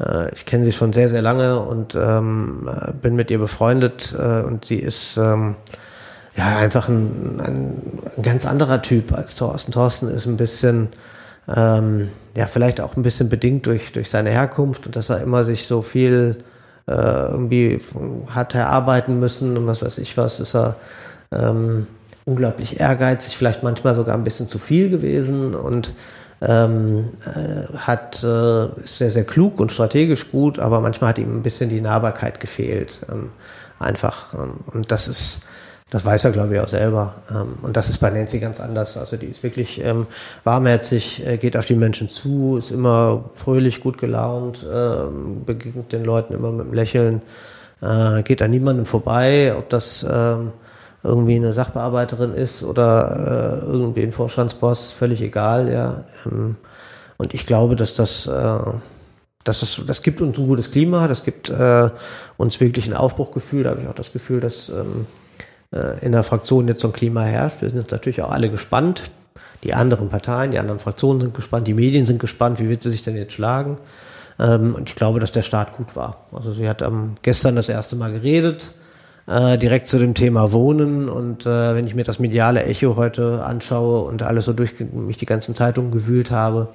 äh, 0.00 0.32
ich 0.34 0.46
kenne 0.46 0.64
sie 0.64 0.72
schon 0.72 0.92
sehr, 0.92 1.08
sehr 1.08 1.22
lange 1.22 1.60
und 1.60 1.94
ähm, 1.94 2.68
äh, 2.68 2.92
bin 2.92 3.14
mit 3.14 3.30
ihr 3.30 3.38
befreundet 3.38 4.14
äh, 4.18 4.42
und 4.42 4.64
sie 4.64 4.78
ist 4.78 5.16
ähm, 5.16 5.56
ja, 6.36 6.56
einfach 6.58 6.88
ein, 6.88 7.40
ein, 7.40 8.00
ein, 8.16 8.22
ganz 8.22 8.46
anderer 8.46 8.82
Typ 8.82 9.12
als 9.12 9.34
Thorsten. 9.34 9.72
Thorsten 9.72 10.08
ist 10.08 10.26
ein 10.26 10.36
bisschen, 10.36 10.88
ähm, 11.54 12.08
ja, 12.36 12.46
vielleicht 12.46 12.80
auch 12.80 12.96
ein 12.96 13.02
bisschen 13.02 13.28
bedingt 13.28 13.66
durch, 13.66 13.92
durch 13.92 14.10
seine 14.10 14.30
Herkunft 14.30 14.86
und 14.86 14.96
dass 14.96 15.10
er 15.10 15.20
immer 15.20 15.44
sich 15.44 15.66
so 15.66 15.82
viel 15.82 16.36
äh, 16.86 16.92
irgendwie 16.92 17.80
hat 18.28 18.54
erarbeiten 18.54 19.18
müssen 19.20 19.56
und 19.56 19.66
was 19.66 19.82
weiß 19.82 19.98
ich 19.98 20.16
was, 20.16 20.40
ist 20.40 20.54
er 20.54 20.76
ähm, 21.32 21.86
unglaublich 22.24 22.80
ehrgeizig, 22.80 23.36
vielleicht 23.36 23.62
manchmal 23.62 23.94
sogar 23.94 24.14
ein 24.14 24.24
bisschen 24.24 24.48
zu 24.48 24.58
viel 24.58 24.90
gewesen 24.90 25.54
und 25.54 25.92
ähm, 26.40 27.04
äh, 27.26 27.76
hat, 27.76 28.22
äh, 28.24 28.66
ist 28.80 28.98
sehr, 28.98 29.10
sehr 29.10 29.24
klug 29.24 29.60
und 29.60 29.72
strategisch 29.72 30.30
gut, 30.30 30.58
aber 30.58 30.80
manchmal 30.80 31.10
hat 31.10 31.18
ihm 31.18 31.36
ein 31.36 31.42
bisschen 31.42 31.68
die 31.68 31.80
Nahbarkeit 31.80 32.40
gefehlt. 32.40 33.02
Ähm, 33.10 33.30
einfach. 33.80 34.32
Ähm, 34.34 34.54
und 34.72 34.90
das 34.90 35.08
ist, 35.08 35.42
das 35.90 36.04
weiß 36.04 36.24
er, 36.24 36.30
glaube 36.30 36.54
ich, 36.54 36.60
auch 36.60 36.68
selber. 36.68 37.16
Ähm, 37.30 37.54
und 37.62 37.76
das 37.76 37.88
ist 37.88 37.98
bei 37.98 38.10
Nancy 38.10 38.38
ganz 38.38 38.60
anders. 38.60 38.96
Also 38.96 39.16
die 39.16 39.26
ist 39.26 39.42
wirklich 39.42 39.84
ähm, 39.84 40.06
warmherzig, 40.44 41.26
äh, 41.26 41.36
geht 41.36 41.56
auf 41.56 41.66
die 41.66 41.74
Menschen 41.74 42.08
zu, 42.08 42.56
ist 42.56 42.70
immer 42.70 43.30
fröhlich, 43.34 43.80
gut 43.80 43.98
gelaunt, 43.98 44.64
ähm, 44.72 45.44
begegnet 45.44 45.92
den 45.92 46.04
Leuten 46.04 46.32
immer 46.34 46.52
mit 46.52 46.66
einem 46.66 46.74
Lächeln, 46.74 47.22
äh, 47.82 48.22
geht 48.22 48.40
an 48.40 48.50
niemandem 48.50 48.86
vorbei, 48.86 49.54
ob 49.56 49.68
das 49.68 50.06
irgendwie 51.02 51.36
eine 51.36 51.52
Sachbearbeiterin 51.52 52.34
ist 52.34 52.62
oder 52.62 53.62
äh, 53.62 53.66
irgendwie 53.66 54.02
ein 54.02 54.12
Vorstandsboss, 54.12 54.92
völlig 54.92 55.22
egal, 55.22 55.72
ja. 55.72 56.04
Ähm, 56.26 56.56
und 57.16 57.34
ich 57.34 57.46
glaube, 57.46 57.76
dass 57.76 57.94
das, 57.94 58.26
äh, 58.26 58.58
dass 59.44 59.60
das, 59.60 59.80
das 59.86 60.02
gibt 60.02 60.20
uns 60.20 60.38
ein 60.38 60.46
gutes 60.46 60.70
Klima, 60.70 61.08
das 61.08 61.22
gibt 61.22 61.50
äh, 61.50 61.90
uns 62.36 62.60
wirklich 62.60 62.86
ein 62.86 62.94
Aufbruchgefühl. 62.94 63.64
Da 63.64 63.70
habe 63.70 63.82
ich 63.82 63.88
auch 63.88 63.94
das 63.94 64.12
Gefühl, 64.12 64.40
dass 64.40 64.68
ähm, 64.68 65.06
äh, 65.72 66.04
in 66.04 66.12
der 66.12 66.22
Fraktion 66.22 66.68
jetzt 66.68 66.80
so 66.80 66.88
ein 66.88 66.92
Klima 66.92 67.22
herrscht. 67.22 67.62
Wir 67.62 67.68
sind 67.68 67.78
jetzt 67.78 67.92
natürlich 67.92 68.22
auch 68.22 68.30
alle 68.30 68.50
gespannt. 68.50 69.10
Die 69.62 69.74
anderen 69.74 70.08
Parteien, 70.08 70.50
die 70.50 70.58
anderen 70.58 70.78
Fraktionen 70.78 71.20
sind 71.20 71.34
gespannt, 71.34 71.66
die 71.66 71.74
Medien 71.74 72.06
sind 72.06 72.18
gespannt, 72.18 72.58
wie 72.58 72.68
wird 72.68 72.82
sie 72.82 72.90
sich 72.90 73.02
denn 73.02 73.16
jetzt 73.16 73.34
schlagen. 73.34 73.78
Ähm, 74.38 74.74
und 74.74 74.88
ich 74.88 74.96
glaube, 74.96 75.20
dass 75.20 75.32
der 75.32 75.42
Start 75.42 75.76
gut 75.76 75.96
war. 75.96 76.26
Also 76.32 76.52
sie 76.52 76.68
hat 76.68 76.82
ähm, 76.82 77.14
gestern 77.22 77.56
das 77.56 77.68
erste 77.68 77.96
Mal 77.96 78.12
geredet, 78.12 78.74
äh, 79.30 79.56
direkt 79.58 79.86
zu 79.86 79.98
dem 79.98 80.14
Thema 80.14 80.52
Wohnen. 80.52 81.08
Und 81.08 81.46
äh, 81.46 81.74
wenn 81.74 81.86
ich 81.86 81.94
mir 81.94 82.04
das 82.04 82.18
mediale 82.18 82.64
Echo 82.64 82.96
heute 82.96 83.44
anschaue 83.44 84.02
und 84.02 84.22
alles 84.22 84.44
so 84.44 84.52
durch 84.52 84.72
mich 84.92 85.16
die 85.16 85.26
ganzen 85.26 85.54
Zeitungen 85.54 85.92
gewühlt 85.92 86.30
habe, 86.30 86.68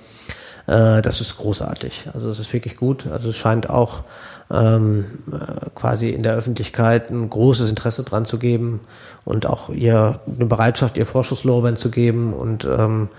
äh, 0.68 1.02
das 1.02 1.22
ist 1.22 1.38
großartig. 1.38 2.08
Also 2.14 2.30
es 2.30 2.40
ist 2.40 2.54
wirklich 2.54 2.78
gut. 2.78 3.08
Also 3.08 3.30
es 3.30 3.36
scheint 3.36 3.70
auch 3.70 4.04
ähm, 4.50 5.06
äh, 5.32 5.70
quasi 5.76 6.10
in 6.10 6.24
der 6.24 6.36
Öffentlichkeit 6.36 7.10
ein 7.10 7.30
großes 7.30 7.70
Interesse 7.70 8.04
dran 8.04 8.26
zu 8.26 8.40
geben 8.40 8.80
und 9.26 9.46
auch 9.46 9.70
ihr 9.70 10.20
eine 10.34 10.46
Bereitschaft, 10.46 10.98
ihr 10.98 11.06
Vorschusslorbeeren 11.06 11.78
zu 11.78 11.92
geben. 11.92 12.34
Und 12.34 12.64
ähm, 12.64 13.10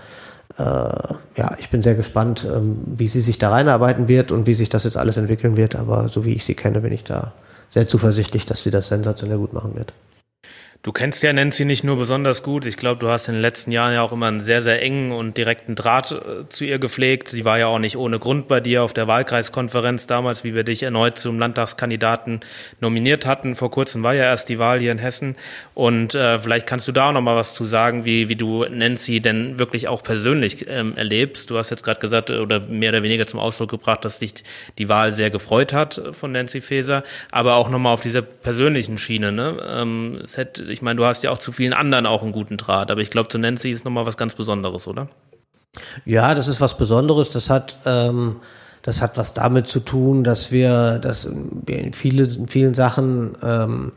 äh, 0.57 0.63
ja, 0.63 1.51
ich 1.59 1.69
bin 1.69 1.83
sehr 1.83 1.95
gespannt, 1.95 2.47
ähm, 2.51 2.79
wie 2.85 3.07
sie 3.07 3.21
sich 3.21 3.37
da 3.37 3.51
reinarbeiten 3.51 4.07
wird 4.07 4.31
und 4.31 4.47
wie 4.47 4.55
sich 4.55 4.69
das 4.69 4.83
jetzt 4.83 4.97
alles 4.97 5.17
entwickeln 5.17 5.57
wird. 5.57 5.75
Aber 5.75 6.07
so 6.07 6.25
wie 6.25 6.33
ich 6.33 6.43
sie 6.43 6.55
kenne, 6.55 6.81
bin 6.81 6.91
ich 6.91 7.03
da 7.03 7.33
sehr 7.71 7.87
zuversichtlich, 7.87 8.45
dass 8.45 8.63
sie 8.63 8.71
das 8.71 8.87
sensationell 8.87 9.37
gut 9.37 9.53
machen 9.53 9.75
wird. 9.75 9.93
Du 10.87 10.93
kennst 10.93 11.21
ja 11.21 11.33
Nancy 11.33 11.65
nicht 11.65 11.83
nur 11.83 11.97
besonders 11.97 12.43
gut. 12.43 12.65
Ich 12.65 12.77
glaube, 12.77 12.97
du 13.01 13.09
hast 13.09 13.27
in 13.27 13.33
den 13.33 13.41
letzten 13.41 13.73
Jahren 13.73 13.91
ja 13.91 14.01
auch 14.03 14.13
immer 14.13 14.27
einen 14.27 14.39
sehr, 14.39 14.61
sehr 14.61 14.81
engen 14.81 15.11
und 15.11 15.35
direkten 15.35 15.75
Draht 15.75 16.13
äh, 16.13 16.47
zu 16.47 16.63
ihr 16.63 16.79
gepflegt. 16.79 17.27
Sie 17.27 17.43
war 17.43 17.59
ja 17.59 17.67
auch 17.67 17.77
nicht 17.77 17.97
ohne 17.97 18.19
Grund 18.19 18.47
bei 18.47 18.61
dir 18.61 18.83
auf 18.83 18.93
der 18.93 19.05
Wahlkreiskonferenz 19.05 20.07
damals, 20.07 20.45
wie 20.45 20.55
wir 20.55 20.63
dich 20.63 20.83
erneut 20.83 21.19
zum 21.19 21.39
Landtagskandidaten 21.39 22.39
nominiert 22.79 23.25
hatten. 23.25 23.57
Vor 23.57 23.69
kurzem 23.69 24.01
war 24.01 24.13
ja 24.13 24.23
erst 24.23 24.47
die 24.47 24.59
Wahl 24.59 24.79
hier 24.79 24.93
in 24.93 24.97
Hessen. 24.97 25.35
Und 25.73 26.15
äh, 26.15 26.39
vielleicht 26.39 26.67
kannst 26.67 26.87
du 26.87 26.93
da 26.93 27.09
auch 27.09 27.11
noch 27.11 27.19
mal 27.19 27.35
was 27.35 27.53
zu 27.53 27.65
sagen, 27.65 28.05
wie, 28.05 28.29
wie 28.29 28.37
du 28.37 28.63
Nancy 28.63 29.19
denn 29.19 29.59
wirklich 29.59 29.89
auch 29.89 30.03
persönlich 30.03 30.67
ähm, 30.69 30.93
erlebst. 30.95 31.49
Du 31.49 31.57
hast 31.57 31.69
jetzt 31.69 31.83
gerade 31.83 31.99
gesagt 31.99 32.31
oder 32.31 32.61
mehr 32.61 32.91
oder 32.91 33.03
weniger 33.03 33.27
zum 33.27 33.41
Ausdruck 33.41 33.71
gebracht, 33.71 34.05
dass 34.05 34.19
dich 34.19 34.35
die 34.77 34.87
Wahl 34.87 35.11
sehr 35.11 35.31
gefreut 35.31 35.73
hat 35.73 35.97
äh, 35.97 36.13
von 36.13 36.31
Nancy 36.31 36.61
Faeser. 36.61 37.03
Aber 37.29 37.55
auch 37.55 37.69
noch 37.69 37.79
mal 37.79 37.91
auf 37.91 37.99
dieser 37.99 38.21
persönlichen 38.21 38.97
Schiene. 38.97 39.33
Ne? 39.33 39.57
Ähm, 39.69 40.21
es 40.23 40.37
hätte 40.37 40.76
ich 40.77 40.83
meine, 40.83 40.97
du 40.97 41.05
hast 41.05 41.23
ja 41.23 41.31
auch 41.31 41.39
zu 41.39 41.51
vielen 41.51 41.73
anderen 41.73 42.05
auch 42.05 42.21
einen 42.21 42.31
guten 42.31 42.55
Draht, 42.55 42.91
aber 42.91 43.01
ich 43.01 43.09
glaube, 43.09 43.29
zu 43.29 43.39
Nancy 43.39 43.71
ist 43.71 43.83
nochmal 43.83 44.05
was 44.05 44.15
ganz 44.15 44.35
Besonderes, 44.35 44.87
oder? 44.87 45.07
Ja, 46.05 46.35
das 46.35 46.47
ist 46.47 46.61
was 46.61 46.77
Besonderes. 46.77 47.31
Das 47.31 47.49
hat, 47.49 47.79
ähm, 47.87 48.35
das 48.83 49.01
hat 49.01 49.17
was 49.17 49.33
damit 49.33 49.67
zu 49.67 49.79
tun, 49.79 50.23
dass 50.23 50.51
wir, 50.51 50.99
dass 50.99 51.27
wir 51.65 51.79
in, 51.79 51.93
viele, 51.93 52.25
in 52.25 52.47
vielen 52.47 52.75
Sachen 52.75 53.35
ähm, 53.41 53.91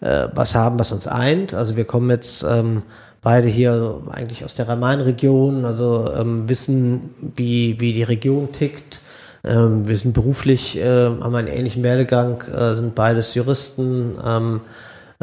äh, 0.00 0.26
was 0.34 0.56
haben, 0.56 0.76
was 0.76 0.90
uns 0.90 1.06
eint. 1.06 1.54
Also 1.54 1.76
wir 1.76 1.84
kommen 1.84 2.10
jetzt 2.10 2.42
ähm, 2.42 2.82
beide 3.22 3.46
hier 3.46 4.02
eigentlich 4.10 4.44
aus 4.44 4.54
der 4.54 4.66
Rhein-Main-Region, 4.66 5.64
also 5.64 6.12
ähm, 6.18 6.48
wissen, 6.48 7.10
wie, 7.36 7.78
wie 7.78 7.92
die 7.92 8.02
Region 8.02 8.50
tickt. 8.50 9.02
Ähm, 9.44 9.86
wir 9.86 9.96
sind 9.96 10.14
beruflich, 10.14 10.76
äh, 10.78 11.06
haben 11.06 11.34
einen 11.36 11.46
ähnlichen 11.46 11.84
Werdegang, 11.84 12.42
äh, 12.42 12.74
sind 12.74 12.96
beides 12.96 13.34
Juristen. 13.34 14.18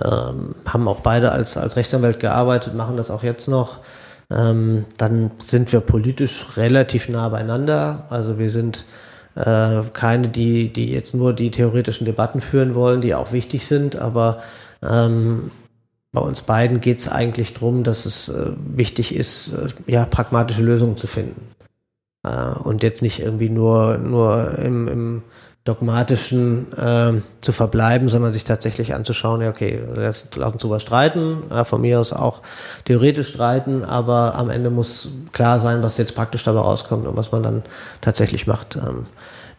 Ähm, 0.04 0.56
haben 0.66 0.88
auch 0.88 1.02
beide 1.02 1.32
als, 1.32 1.58
als 1.58 1.76
Rechtsanwalt 1.76 2.20
gearbeitet, 2.20 2.76
machen 2.76 2.98
das 2.98 3.12
auch 3.12 3.24
jetzt 3.24 3.48
noch. 3.48 3.80
Ähm, 4.30 4.86
dann 4.98 5.32
sind 5.44 5.74
wir 5.74 5.82
politisch 5.82 6.56
relativ 6.56 7.10
nah 7.10 7.28
beieinander. 7.30 8.06
Also 8.10 8.40
wir 8.40 8.50
sind 8.50 8.86
äh, 9.36 9.82
keine, 9.94 10.28
die, 10.30 10.72
die 10.72 10.92
jetzt 10.92 11.14
nur 11.14 11.34
die 11.34 11.52
theoretischen 11.52 12.06
Debatten 12.06 12.42
führen 12.42 12.76
wollen, 12.76 13.02
die 13.02 13.16
auch 13.16 13.32
wichtig 13.32 13.68
sind, 13.68 13.98
aber 13.98 14.42
ähm, 14.82 15.52
bei 16.14 16.22
uns 16.22 16.42
beiden 16.42 16.82
geht 16.82 17.00
es 17.00 17.08
eigentlich 17.08 17.54
darum, 17.54 17.84
dass 17.84 18.06
es 18.06 18.30
äh, 18.30 18.52
wichtig 18.58 19.16
ist, 19.16 19.54
äh, 19.54 19.92
ja, 19.92 20.06
pragmatische 20.06 20.62
Lösungen 20.64 20.98
zu 20.98 21.08
finden. 21.08 21.48
Äh, 22.24 22.52
und 22.64 22.84
jetzt 22.84 23.02
nicht 23.02 23.20
irgendwie 23.20 23.50
nur, 23.50 23.98
nur 23.98 24.58
im, 24.60 24.88
im 24.88 25.24
dogmatischen 25.63 26.74
äh, 26.74 27.13
zu 27.41 27.52
verbleiben, 27.52 28.10
sondern 28.10 28.34
sich 28.34 28.43
tatsächlich 28.43 28.95
anzuschauen, 28.95 29.41
ja, 29.41 29.50
okay, 29.50 29.80
lass 29.93 30.26
uns 30.54 30.62
drüber 30.62 30.80
streiten, 30.80 31.43
ja, 31.52 31.63
von 31.63 31.82
mir 31.82 32.00
aus 32.00 32.13
auch 32.13 32.41
theoretisch 32.86 33.30
streiten, 33.30 33.84
aber 33.84 34.34
am 34.36 34.50
Ende 34.50 34.71
muss 34.71 35.10
klar 35.34 35.60
sein, 35.60 35.84
was 35.84 36.00
jetzt 36.00 36.15
praktisch 36.15 36.43
dabei 36.43 36.62
rauskommt 36.62 37.06
und 37.06 37.15
was 37.15 37.32
man 37.32 37.43
dann 37.43 37.63
tatsächlich 38.02 38.47
macht. 38.47 38.76
Ähm, 38.76 39.06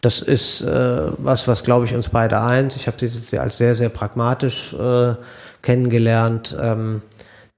das 0.01 0.21
ist 0.21 0.63
äh, 0.63 1.13
was, 1.19 1.47
was 1.47 1.63
glaube 1.63 1.85
ich 1.85 1.95
uns 1.95 2.09
beide 2.09 2.41
eint. 2.41 2.75
Ich 2.75 2.89
habe 2.89 3.09
sie 3.09 3.39
als 3.39 3.57
sehr, 3.57 3.77
sehr 3.77 3.89
pragmatisch 3.89 4.75
äh, 4.75 5.15
kennengelernt, 5.63 6.57
ähm, 6.61 7.03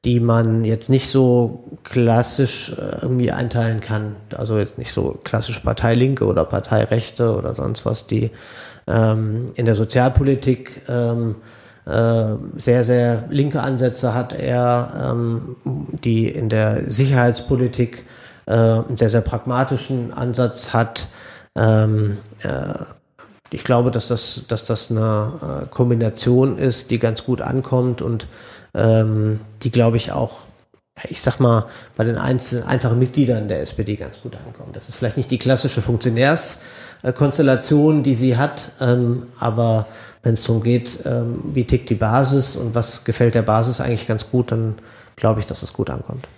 die 0.04 0.20
man 0.20 0.64
jetzt 0.64 0.90
nicht 0.90 1.08
so 1.08 1.64
klassisch 1.82 2.70
äh, 2.70 3.02
irgendwie 3.02 3.30
einteilen 3.30 3.80
kann. 3.80 4.16
Also 4.36 4.58
jetzt 4.58 4.76
nicht 4.78 4.92
so 4.92 5.18
klassisch 5.24 5.60
Parteilinke 5.60 6.26
oder 6.26 6.44
Parteirechte 6.44 7.34
oder 7.34 7.54
sonst 7.54 7.86
was, 7.86 8.06
die 8.06 8.30
ähm, 8.86 9.46
in 9.54 9.64
der 9.64 9.76
Sozialpolitik 9.76 10.82
ähm, 10.88 11.36
äh, 11.86 12.36
sehr, 12.56 12.84
sehr 12.84 13.24
linke 13.30 13.60
Ansätze 13.60 14.14
hat 14.14 14.32
er, 14.32 15.12
ähm, 15.12 15.56
die 15.64 16.28
in 16.28 16.48
der 16.48 16.90
Sicherheitspolitik 16.90 18.04
äh, 18.46 18.52
einen 18.52 18.96
sehr, 18.96 19.10
sehr 19.10 19.20
pragmatischen 19.22 20.12
Ansatz 20.12 20.72
hat. 20.72 21.08
Ähm, 21.56 22.18
äh, 22.42 22.74
ich 23.50 23.64
glaube, 23.64 23.90
dass 23.90 24.08
das, 24.08 24.42
dass 24.48 24.64
das 24.64 24.90
eine 24.90 25.62
äh, 25.62 25.66
Kombination 25.66 26.58
ist, 26.58 26.90
die 26.90 26.98
ganz 26.98 27.24
gut 27.24 27.40
ankommt 27.40 28.02
und 28.02 28.26
ähm, 28.74 29.40
die, 29.62 29.70
glaube 29.70 29.96
ich, 29.96 30.12
auch, 30.12 30.40
ich 31.08 31.22
sag 31.22 31.40
mal, 31.40 31.66
bei 31.96 32.04
den 32.04 32.16
einzelnen 32.16 32.64
einfachen 32.64 32.98
Mitgliedern 32.98 33.48
der 33.48 33.62
SPD 33.62 33.96
ganz 33.96 34.20
gut 34.20 34.36
ankommt. 34.36 34.76
Das 34.76 34.88
ist 34.88 34.96
vielleicht 34.96 35.16
nicht 35.16 35.30
die 35.30 35.38
klassische 35.38 35.82
Funktionärskonstellation, 35.82 38.02
die 38.02 38.14
sie 38.14 38.36
hat, 38.36 38.70
ähm, 38.80 39.26
aber 39.38 39.86
wenn 40.22 40.34
es 40.34 40.44
darum 40.44 40.62
geht, 40.62 40.98
ähm, 41.04 41.40
wie 41.52 41.64
tickt 41.64 41.90
die 41.90 41.94
Basis 41.94 42.56
und 42.56 42.74
was 42.74 43.04
gefällt 43.04 43.34
der 43.34 43.42
Basis 43.42 43.80
eigentlich 43.80 44.06
ganz 44.06 44.30
gut, 44.30 44.52
dann 44.52 44.76
glaube 45.16 45.40
ich, 45.40 45.46
dass 45.46 45.62
es 45.62 45.72
gut 45.72 45.90
ankommt. 45.90 46.28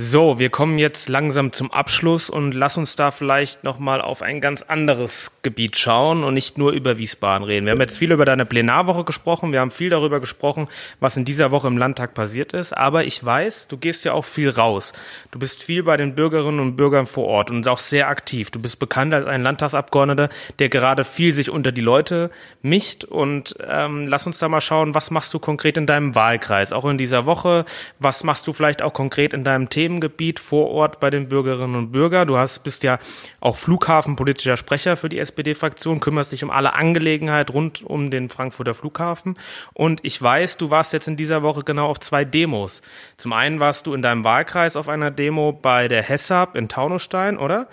So, 0.00 0.38
wir 0.38 0.48
kommen 0.48 0.78
jetzt 0.78 1.08
langsam 1.08 1.52
zum 1.52 1.72
Abschluss 1.72 2.30
und 2.30 2.54
lass 2.54 2.78
uns 2.78 2.94
da 2.94 3.10
vielleicht 3.10 3.64
nochmal 3.64 4.00
auf 4.00 4.22
ein 4.22 4.40
ganz 4.40 4.62
anderes 4.62 5.32
Gebiet 5.42 5.76
schauen 5.76 6.22
und 6.22 6.34
nicht 6.34 6.56
nur 6.56 6.70
über 6.70 6.98
Wiesbaden 6.98 7.44
reden. 7.44 7.66
Wir 7.66 7.72
haben 7.72 7.80
jetzt 7.80 7.98
viel 7.98 8.12
über 8.12 8.24
deine 8.24 8.46
Plenarwoche 8.46 9.02
gesprochen, 9.02 9.50
wir 9.50 9.58
haben 9.58 9.72
viel 9.72 9.90
darüber 9.90 10.20
gesprochen, 10.20 10.68
was 11.00 11.16
in 11.16 11.24
dieser 11.24 11.50
Woche 11.50 11.66
im 11.66 11.76
Landtag 11.76 12.14
passiert 12.14 12.52
ist, 12.52 12.76
aber 12.76 13.06
ich 13.06 13.24
weiß, 13.24 13.66
du 13.66 13.76
gehst 13.76 14.04
ja 14.04 14.12
auch 14.12 14.24
viel 14.24 14.50
raus. 14.50 14.92
Du 15.32 15.40
bist 15.40 15.64
viel 15.64 15.82
bei 15.82 15.96
den 15.96 16.14
Bürgerinnen 16.14 16.60
und 16.60 16.76
Bürgern 16.76 17.08
vor 17.08 17.24
Ort 17.24 17.50
und 17.50 17.66
auch 17.66 17.78
sehr 17.78 18.06
aktiv. 18.06 18.52
Du 18.52 18.60
bist 18.60 18.78
bekannt 18.78 19.12
als 19.12 19.26
ein 19.26 19.42
Landtagsabgeordneter, 19.42 20.28
der 20.60 20.68
gerade 20.68 21.02
viel 21.02 21.32
sich 21.32 21.50
unter 21.50 21.72
die 21.72 21.80
Leute 21.80 22.30
mischt 22.62 23.02
und 23.02 23.56
ähm, 23.68 24.06
lass 24.06 24.28
uns 24.28 24.38
da 24.38 24.48
mal 24.48 24.60
schauen, 24.60 24.94
was 24.94 25.10
machst 25.10 25.34
du 25.34 25.40
konkret 25.40 25.76
in 25.76 25.86
deinem 25.86 26.14
Wahlkreis, 26.14 26.72
auch 26.72 26.84
in 26.84 26.98
dieser 26.98 27.26
Woche, 27.26 27.64
was 27.98 28.22
machst 28.22 28.46
du 28.46 28.52
vielleicht 28.52 28.80
auch 28.80 28.92
konkret 28.92 29.32
in 29.32 29.42
deinem 29.42 29.68
Thema 29.68 29.87
Themengebiet 29.88 30.38
vor 30.38 30.70
Ort 30.70 31.00
bei 31.00 31.08
den 31.08 31.28
Bürgerinnen 31.28 31.74
und 31.74 31.92
Bürgern. 31.92 32.28
Du 32.28 32.36
hast, 32.36 32.58
bist 32.62 32.82
ja 32.82 32.98
auch 33.40 33.56
flughafenpolitischer 33.56 34.58
Sprecher 34.58 34.98
für 34.98 35.08
die 35.08 35.18
SPD-Fraktion, 35.18 36.00
kümmerst 36.00 36.32
dich 36.32 36.44
um 36.44 36.50
alle 36.50 36.74
Angelegenheit 36.74 37.52
rund 37.54 37.82
um 37.82 38.10
den 38.10 38.28
Frankfurter 38.28 38.74
Flughafen. 38.74 39.34
Und 39.72 40.00
ich 40.02 40.20
weiß, 40.20 40.58
du 40.58 40.70
warst 40.70 40.92
jetzt 40.92 41.08
in 41.08 41.16
dieser 41.16 41.42
Woche 41.42 41.62
genau 41.62 41.86
auf 41.86 42.00
zwei 42.00 42.26
Demos. 42.26 42.82
Zum 43.16 43.32
einen 43.32 43.60
warst 43.60 43.86
du 43.86 43.94
in 43.94 44.02
deinem 44.02 44.24
Wahlkreis 44.24 44.76
auf 44.76 44.90
einer 44.90 45.10
Demo 45.10 45.52
bei 45.52 45.88
der 45.88 46.02
HESAP 46.02 46.54
in 46.54 46.68
Taunusstein, 46.68 47.38
oder? 47.38 47.68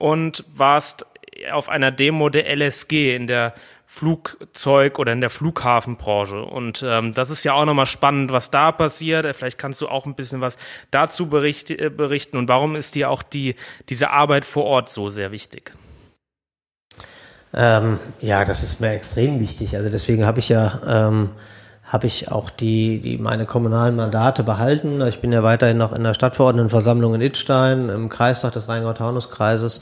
Und 0.00 0.44
warst 0.52 1.06
auf 1.52 1.68
einer 1.68 1.92
Demo 1.92 2.30
der 2.30 2.54
LSG 2.54 3.14
in 3.14 3.28
der 3.28 3.54
Flugzeug 3.92 5.00
oder 5.00 5.12
in 5.12 5.20
der 5.20 5.30
Flughafenbranche. 5.30 6.42
Und 6.42 6.84
ähm, 6.86 7.12
das 7.12 7.28
ist 7.28 7.42
ja 7.42 7.54
auch 7.54 7.64
nochmal 7.64 7.86
spannend, 7.86 8.30
was 8.30 8.52
da 8.52 8.70
passiert. 8.70 9.26
Vielleicht 9.34 9.58
kannst 9.58 9.80
du 9.80 9.88
auch 9.88 10.06
ein 10.06 10.14
bisschen 10.14 10.40
was 10.40 10.58
dazu 10.92 11.26
bericht, 11.26 11.72
äh, 11.72 11.90
berichten. 11.90 12.36
Und 12.36 12.48
warum 12.48 12.76
ist 12.76 12.94
dir 12.94 13.10
auch 13.10 13.24
die, 13.24 13.56
diese 13.88 14.10
Arbeit 14.10 14.46
vor 14.46 14.64
Ort 14.64 14.90
so 14.90 15.08
sehr 15.08 15.32
wichtig? 15.32 15.74
Ähm, 17.52 17.98
ja, 18.20 18.44
das 18.44 18.62
ist 18.62 18.80
mir 18.80 18.92
extrem 18.92 19.40
wichtig. 19.40 19.76
Also 19.76 19.90
deswegen 19.90 20.24
habe 20.24 20.38
ich 20.38 20.48
ja 20.48 21.08
ähm, 21.08 21.30
habe 21.82 22.06
ich 22.06 22.30
auch 22.30 22.48
die, 22.48 23.00
die 23.00 23.18
meine 23.18 23.44
kommunalen 23.44 23.96
Mandate 23.96 24.44
behalten. 24.44 25.00
Ich 25.08 25.20
bin 25.20 25.32
ja 25.32 25.42
weiterhin 25.42 25.78
noch 25.78 25.92
in 25.92 26.04
der 26.04 26.14
Stadtverordnetenversammlung 26.14 27.16
in 27.16 27.20
Itstein, 27.22 27.88
im 27.88 28.08
Kreistag 28.08 28.52
des 28.52 28.68
Rheingau-Taunus-Kreises. 28.68 29.80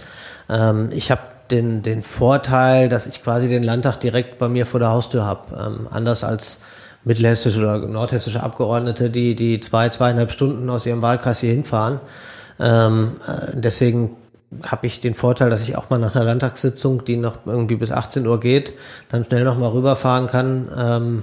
Ähm, 0.48 0.88
ich 0.92 1.10
habe 1.10 1.20
den, 1.50 1.82
den 1.82 2.02
Vorteil, 2.02 2.88
dass 2.88 3.06
ich 3.06 3.22
quasi 3.22 3.48
den 3.48 3.62
Landtag 3.62 3.98
direkt 4.00 4.38
bei 4.38 4.48
mir 4.48 4.66
vor 4.66 4.80
der 4.80 4.90
Haustür 4.90 5.24
habe. 5.24 5.54
Ähm, 5.56 5.88
anders 5.90 6.24
als 6.24 6.60
mittelhessische 7.04 7.60
oder 7.60 7.78
nordhessische 7.78 8.42
Abgeordnete, 8.42 9.10
die, 9.10 9.34
die 9.34 9.60
zwei, 9.60 9.88
zweieinhalb 9.88 10.30
Stunden 10.30 10.68
aus 10.68 10.86
ihrem 10.86 11.02
Wahlkreis 11.02 11.40
hier 11.40 11.50
hinfahren. 11.50 12.00
Ähm, 12.60 13.16
äh, 13.26 13.52
deswegen 13.54 14.16
habe 14.62 14.86
ich 14.86 15.00
den 15.00 15.14
Vorteil, 15.14 15.50
dass 15.50 15.62
ich 15.62 15.76
auch 15.76 15.90
mal 15.90 15.98
nach 15.98 16.14
einer 16.14 16.24
Landtagssitzung, 16.24 17.04
die 17.04 17.16
noch 17.16 17.38
irgendwie 17.46 17.76
bis 17.76 17.90
18 17.90 18.26
Uhr 18.26 18.40
geht, 18.40 18.74
dann 19.08 19.24
schnell 19.24 19.44
noch 19.44 19.58
mal 19.58 19.68
rüberfahren 19.68 20.26
kann. 20.26 20.68
Ähm, 20.76 21.22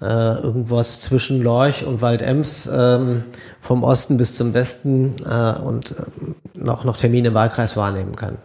äh, 0.00 0.42
irgendwas 0.42 1.00
zwischen 1.00 1.42
Lorch 1.42 1.86
und 1.86 2.02
Waldems 2.02 2.68
ähm, 2.70 3.24
vom 3.60 3.82
Osten 3.82 4.18
bis 4.18 4.36
zum 4.36 4.52
Westen 4.52 5.16
äh, 5.24 5.58
und 5.58 5.92
äh, 5.92 6.04
noch, 6.52 6.84
noch 6.84 6.98
Termine 6.98 7.28
im 7.28 7.34
Wahlkreis 7.34 7.78
wahrnehmen 7.78 8.14
kann. 8.14 8.36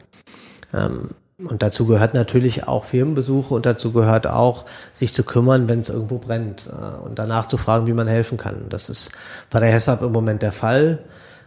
Ähm, 0.73 1.09
und 1.47 1.63
dazu 1.63 1.85
gehört 1.85 2.13
natürlich 2.13 2.67
auch 2.67 2.83
Firmenbesuche 2.83 3.53
und 3.53 3.65
dazu 3.65 3.91
gehört 3.91 4.27
auch, 4.27 4.65
sich 4.93 5.13
zu 5.13 5.23
kümmern, 5.23 5.67
wenn 5.69 5.79
es 5.79 5.89
irgendwo 5.89 6.17
brennt 6.17 6.67
äh, 6.67 7.05
und 7.05 7.19
danach 7.19 7.47
zu 7.47 7.57
fragen, 7.57 7.87
wie 7.87 7.93
man 7.93 8.07
helfen 8.07 8.37
kann. 8.37 8.65
Das 8.69 8.89
ist 8.89 9.11
bei 9.49 9.59
der 9.59 9.69
HESAP 9.69 10.01
im 10.01 10.11
Moment 10.11 10.41
der 10.41 10.51
Fall. 10.51 10.99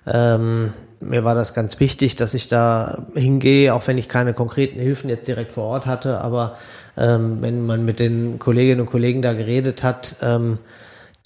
Ähm, 0.06 0.72
mir 1.00 1.24
war 1.24 1.34
das 1.34 1.54
ganz 1.54 1.80
wichtig, 1.80 2.16
dass 2.16 2.34
ich 2.34 2.48
da 2.48 3.06
hingehe, 3.14 3.74
auch 3.74 3.86
wenn 3.86 3.98
ich 3.98 4.08
keine 4.08 4.34
konkreten 4.34 4.78
Hilfen 4.78 5.10
jetzt 5.10 5.28
direkt 5.28 5.52
vor 5.52 5.64
Ort 5.64 5.86
hatte. 5.86 6.20
Aber 6.20 6.56
ähm, 6.96 7.38
wenn 7.40 7.66
man 7.66 7.84
mit 7.84 8.00
den 8.00 8.38
Kolleginnen 8.38 8.82
und 8.82 8.90
Kollegen 8.90 9.22
da 9.22 9.34
geredet 9.34 9.82
hat, 9.82 10.16
ähm, 10.22 10.58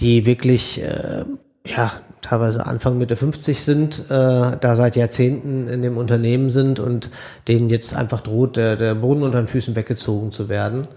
die 0.00 0.26
wirklich 0.26 0.82
äh, 0.82 1.24
ja 1.64 1.92
teilweise 2.22 2.66
Anfang 2.66 2.98
Mitte 2.98 3.16
50 3.16 3.62
sind, 3.62 4.10
äh, 4.10 4.56
da 4.60 4.76
seit 4.76 4.96
Jahrzehnten 4.96 5.68
in 5.68 5.82
dem 5.82 5.96
Unternehmen 5.96 6.50
sind 6.50 6.80
und 6.80 7.10
denen 7.46 7.70
jetzt 7.70 7.94
einfach 7.94 8.20
droht, 8.20 8.56
der, 8.56 8.76
der 8.76 8.94
Boden 8.94 9.22
unter 9.22 9.40
den 9.40 9.48
Füßen 9.48 9.76
weggezogen 9.76 10.32
zu 10.32 10.48
werden, 10.48 10.88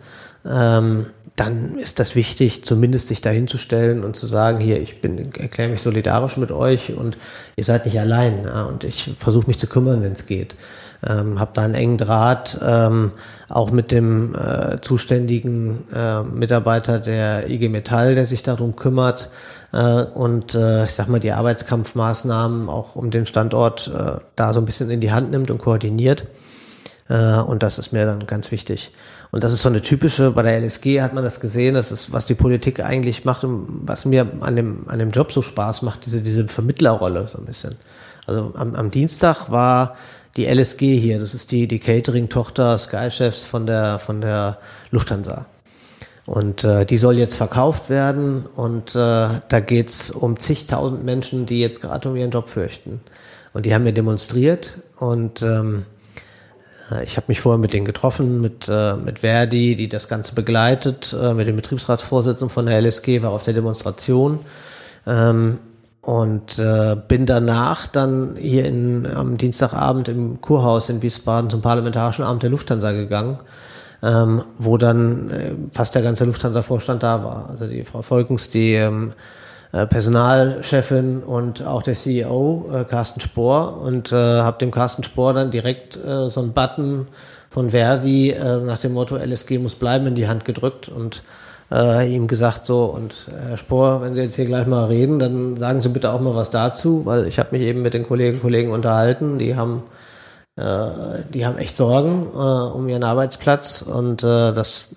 ähm, 0.46 1.06
dann 1.36 1.78
ist 1.78 2.00
das 2.00 2.16
wichtig, 2.16 2.64
zumindest 2.64 3.08
sich 3.08 3.22
dahinzustellen 3.22 4.04
und 4.04 4.16
zu 4.16 4.28
sagen, 4.28 4.60
hier, 4.60 4.82
ich 4.82 5.02
bin, 5.02 5.34
erkläre 5.36 5.70
mich 5.70 5.82
solidarisch 5.82 6.38
mit 6.38 6.52
euch 6.52 6.94
und 6.96 7.18
ihr 7.56 7.64
seid 7.64 7.86
nicht 7.86 8.00
allein 8.00 8.44
ja, 8.46 8.64
und 8.64 8.84
ich 8.84 9.12
versuche 9.18 9.48
mich 9.48 9.58
zu 9.58 9.68
kümmern, 9.68 10.02
wenn 10.02 10.14
es 10.14 10.26
geht. 10.26 10.56
Ähm, 11.08 11.40
habe 11.40 11.52
da 11.56 11.64
einen 11.64 11.74
engen 11.74 11.98
Draht, 11.98 12.60
ähm, 12.64 13.12
auch 13.50 13.72
mit 13.72 13.92
dem 13.92 14.36
äh, 14.36 14.82
zuständigen 14.82 15.84
äh, 15.92 16.22
Mitarbeiter 16.22 17.00
der 17.00 17.50
IG 17.50 17.70
Metall, 17.70 18.14
der 18.14 18.26
sich 18.26 18.44
darum 18.44 18.76
kümmert, 18.76 19.32
äh, 19.74 20.04
und 20.04 20.54
äh, 20.54 20.86
ich 20.86 20.94
sag 20.94 21.08
mal 21.08 21.20
die 21.20 21.32
Arbeitskampfmaßnahmen 21.32 22.70
auch 22.70 22.96
um 22.96 23.10
den 23.10 23.26
Standort 23.26 23.88
äh, 23.88 24.20
da 24.36 24.54
so 24.54 24.60
ein 24.60 24.66
bisschen 24.66 24.92
in 24.92 25.02
die 25.02 25.12
Hand 25.12 25.32
nimmt 25.32 25.50
und 25.50 25.58
koordiniert. 25.58 26.28
Äh, 27.10 27.40
und 27.40 27.64
das 27.64 27.78
ist 27.78 27.92
mir 27.92 28.06
dann 28.06 28.26
ganz 28.28 28.52
wichtig. 28.52 28.92
Und 29.32 29.44
das 29.44 29.54
ist 29.54 29.62
so 29.62 29.70
eine 29.70 29.82
typische, 29.82 30.32
bei 30.32 30.44
der 30.44 30.60
LSG 30.60 31.02
hat 31.02 31.14
man 31.14 31.24
das 31.24 31.40
gesehen, 31.40 31.76
das 31.76 31.92
ist, 31.92 32.12
was 32.12 32.26
die 32.26 32.36
Politik 32.36 32.84
eigentlich 32.84 33.26
macht 33.26 33.44
und 33.44 33.68
was 33.88 34.06
mir 34.06 34.28
an 34.42 34.56
dem, 34.56 34.88
an 34.88 35.00
dem 35.00 35.12
Job 35.12 35.32
so 35.32 35.42
Spaß 35.42 35.82
macht, 35.82 36.06
diese, 36.06 36.22
diese 36.22 36.48
Vermittlerrolle 36.48 37.28
so 37.28 37.38
ein 37.38 37.46
bisschen. 37.46 37.76
Also 38.28 38.54
am, 38.56 38.76
am 38.76 38.92
Dienstag 38.92 39.50
war 39.50 39.96
die 40.38 40.46
LSG 40.46 40.98
hier, 40.98 41.20
das 41.20 41.34
ist 41.34 41.52
die, 41.52 41.68
die 41.68 41.80
Catering-Tochter 41.80 42.78
Sky 42.78 43.12
Chefs 43.12 43.44
von 43.44 43.66
der, 43.66 44.00
von 44.00 44.22
der 44.22 44.60
Lufthansa. 44.92 45.46
Und 46.26 46.64
äh, 46.64 46.86
die 46.86 46.98
soll 46.98 47.18
jetzt 47.18 47.36
verkauft 47.36 47.90
werden 47.90 48.46
und 48.46 48.92
äh, 48.92 48.94
da 48.96 49.60
geht's 49.60 50.12
um 50.12 50.40
zigtausend 50.40 51.04
Menschen, 51.04 51.46
die 51.46 51.60
jetzt 51.60 51.82
gerade 51.82 52.10
um 52.10 52.16
ihren 52.16 52.32
Job 52.32 52.48
fürchten. 52.48 53.02
Und 53.54 53.66
die 53.66 53.74
haben 53.74 53.84
mir 53.84 53.94
demonstriert 53.94 54.78
und 54.98 55.42
ähm, 55.42 55.86
äh, 56.92 57.04
ich 57.04 57.18
habe 57.18 57.26
mich 57.28 57.42
vorher 57.42 57.60
mit 57.60 57.74
denen 57.74 57.86
getroffen, 57.86 58.40
mit, 58.40 58.70
äh, 58.70 58.96
mit 58.96 59.20
Verdi, 59.20 59.76
die 59.76 59.90
das 59.90 60.08
Ganze 60.08 60.36
begleitet, 60.36 61.16
äh, 61.20 61.34
mit 61.34 61.48
dem 61.48 61.56
Betriebsratsvorsitzenden 61.56 62.50
von 62.50 62.66
der 62.66 62.80
LSG, 62.82 63.22
war 63.22 63.32
auf 63.32 63.44
der 63.44 63.54
Demonstration. 63.54 64.40
Ähm, 65.08 65.58
und 66.02 66.58
äh, 66.58 66.96
bin 67.08 67.26
danach 67.26 67.88
dann 67.88 68.36
hier 68.38 68.66
in, 68.66 69.06
am 69.06 69.38
Dienstagabend 69.38 70.08
im 70.08 70.42
Kurhaus 70.42 70.90
in 70.90 71.02
Wiesbaden 71.02 71.50
zum 71.50 71.62
Parlamentarischen 71.62 72.24
Abend 72.26 72.44
der 72.44 72.50
Lufthansa 72.50 72.92
gegangen 72.92 73.40
ähm, 74.04 74.44
wo 74.58 74.78
dann 74.78 75.30
äh, 75.30 75.56
fast 75.72 75.96
der 75.96 76.02
ganze 76.02 76.26
Lufthansa-Vorstand 76.26 77.04
da 77.04 77.24
war. 77.24 77.50
Also 77.50 77.68
die 77.68 77.84
Frau 77.86 78.02
Volkens, 78.02 78.50
die 78.50 78.74
ähm, 78.74 79.14
äh, 79.72 79.86
Personalchefin 79.86 81.22
und 81.24 81.66
auch 81.66 81.84
der 81.84 81.94
CEO 81.94 82.70
äh, 82.74 82.84
Carsten 82.86 83.22
Spohr 83.22 83.80
und 83.82 84.12
äh, 84.12 84.16
habe 84.16 84.58
dem 84.58 84.72
Carsten 84.72 85.04
Spohr 85.04 85.34
dann 85.34 85.52
direkt 85.52 85.98
äh, 85.98 86.30
so 86.30 86.42
einen 86.42 86.54
Button 86.54 87.08
von 87.50 87.72
Verdi 87.72 88.32
äh, 88.32 88.60
nach 88.62 88.80
dem 88.80 88.94
Motto 88.94 89.18
LSG 89.18 89.60
muss 89.60 89.76
bleiben 89.76 90.08
in 90.08 90.16
die 90.16 90.28
Hand 90.28 90.46
gedrückt 90.46 90.90
und 90.90 91.24
äh, 91.72 92.14
ihm 92.14 92.28
gesagt 92.28 92.66
so 92.66 92.86
und 92.86 93.14
Herr 93.48 93.58
Spohr, 93.58 94.02
wenn 94.02 94.16
Sie 94.16 94.22
jetzt 94.22 94.36
hier 94.36 94.46
gleich 94.46 94.68
mal 94.68 94.86
reden, 94.86 95.20
dann 95.20 95.56
sagen 95.58 95.82
Sie 95.82 95.90
bitte 95.90 96.12
auch 96.12 96.20
mal 96.20 96.36
was 96.36 96.50
dazu, 96.50 97.06
weil 97.06 97.28
ich 97.28 97.40
habe 97.40 97.50
mich 97.52 97.62
eben 97.62 97.82
mit 97.82 97.94
den 97.94 98.04
Kolleginnen 98.04 98.38
und 98.38 98.42
Kollegen 98.42 98.72
unterhalten, 98.72 99.38
die 99.38 99.56
haben 99.56 99.84
äh, 100.58 101.24
die 101.34 101.46
haben 101.46 101.58
echt 101.58 101.78
Sorgen 101.78 102.28
äh, 102.34 102.76
um 102.76 102.88
ihren 102.90 103.04
Arbeitsplatz 103.04 103.82
und 103.82 104.24
äh, 104.24 104.54
das, 104.54 104.90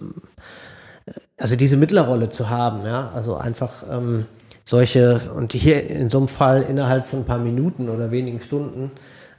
also 1.38 1.56
diese 1.56 1.76
Mittlerrolle 1.76 2.28
zu 2.28 2.50
haben, 2.50 2.84
ja, 2.84 3.10
also 3.14 3.36
einfach 3.36 3.84
ähm, 3.88 4.26
solche 4.64 5.20
und 5.34 5.52
hier 5.52 5.88
in 5.88 6.10
so 6.10 6.18
einem 6.18 6.28
Fall 6.28 6.62
innerhalb 6.62 7.06
von 7.06 7.20
ein 7.20 7.24
paar 7.24 7.38
Minuten 7.38 7.88
oder 7.88 8.10
wenigen 8.10 8.40
Stunden 8.40 8.90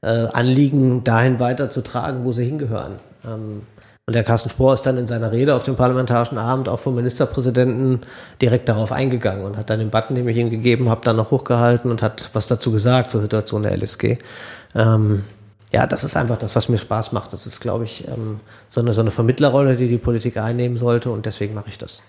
äh, 0.01 0.07
Anliegen 0.07 1.03
dahin 1.03 1.39
weiterzutragen, 1.39 2.23
wo 2.23 2.31
sie 2.31 2.45
hingehören. 2.45 2.99
Ähm, 3.25 3.63
und 4.07 4.13
der 4.13 4.23
Carsten 4.23 4.49
Spohr 4.49 4.75
ist 4.75 4.83
dann 4.85 4.97
in 4.97 5.07
seiner 5.07 5.31
Rede 5.31 5.55
auf 5.55 5.63
dem 5.63 5.75
parlamentarischen 5.75 6.37
Abend 6.37 6.69
auch 6.69 6.79
vom 6.79 6.93
Ministerpräsidenten 6.93 8.01
direkt 8.39 8.69
darauf 8.69 8.91
eingegangen 8.91 9.43
und 9.43 9.57
hat 9.57 9.71
dann 9.71 9.79
den 9.79 9.89
Button, 9.89 10.13
den 10.13 10.27
ich 10.27 10.37
ihm 10.37 10.51
gegeben 10.51 10.89
habe, 10.89 11.01
dann 11.01 11.15
noch 11.15 11.31
hochgehalten 11.31 11.89
und 11.89 12.03
hat 12.03 12.29
was 12.33 12.45
dazu 12.45 12.71
gesagt 12.71 13.09
zur 13.09 13.21
Situation 13.21 13.63
der 13.63 13.75
LSG. 13.75 14.19
Ähm, 14.75 15.23
ja, 15.71 15.87
das 15.87 16.03
ist 16.03 16.15
einfach 16.15 16.37
das, 16.37 16.55
was 16.55 16.69
mir 16.69 16.77
Spaß 16.77 17.13
macht. 17.13 17.33
Das 17.33 17.47
ist, 17.47 17.59
glaube 17.61 17.85
ich, 17.85 18.07
ähm, 18.07 18.39
so, 18.69 18.79
eine, 18.79 18.93
so 18.93 19.01
eine 19.01 19.09
Vermittlerrolle, 19.09 19.75
die 19.75 19.87
die 19.87 19.97
Politik 19.97 20.37
einnehmen 20.37 20.77
sollte 20.77 21.09
und 21.09 21.25
deswegen 21.25 21.55
mache 21.55 21.69
ich 21.69 21.79
das. 21.79 22.03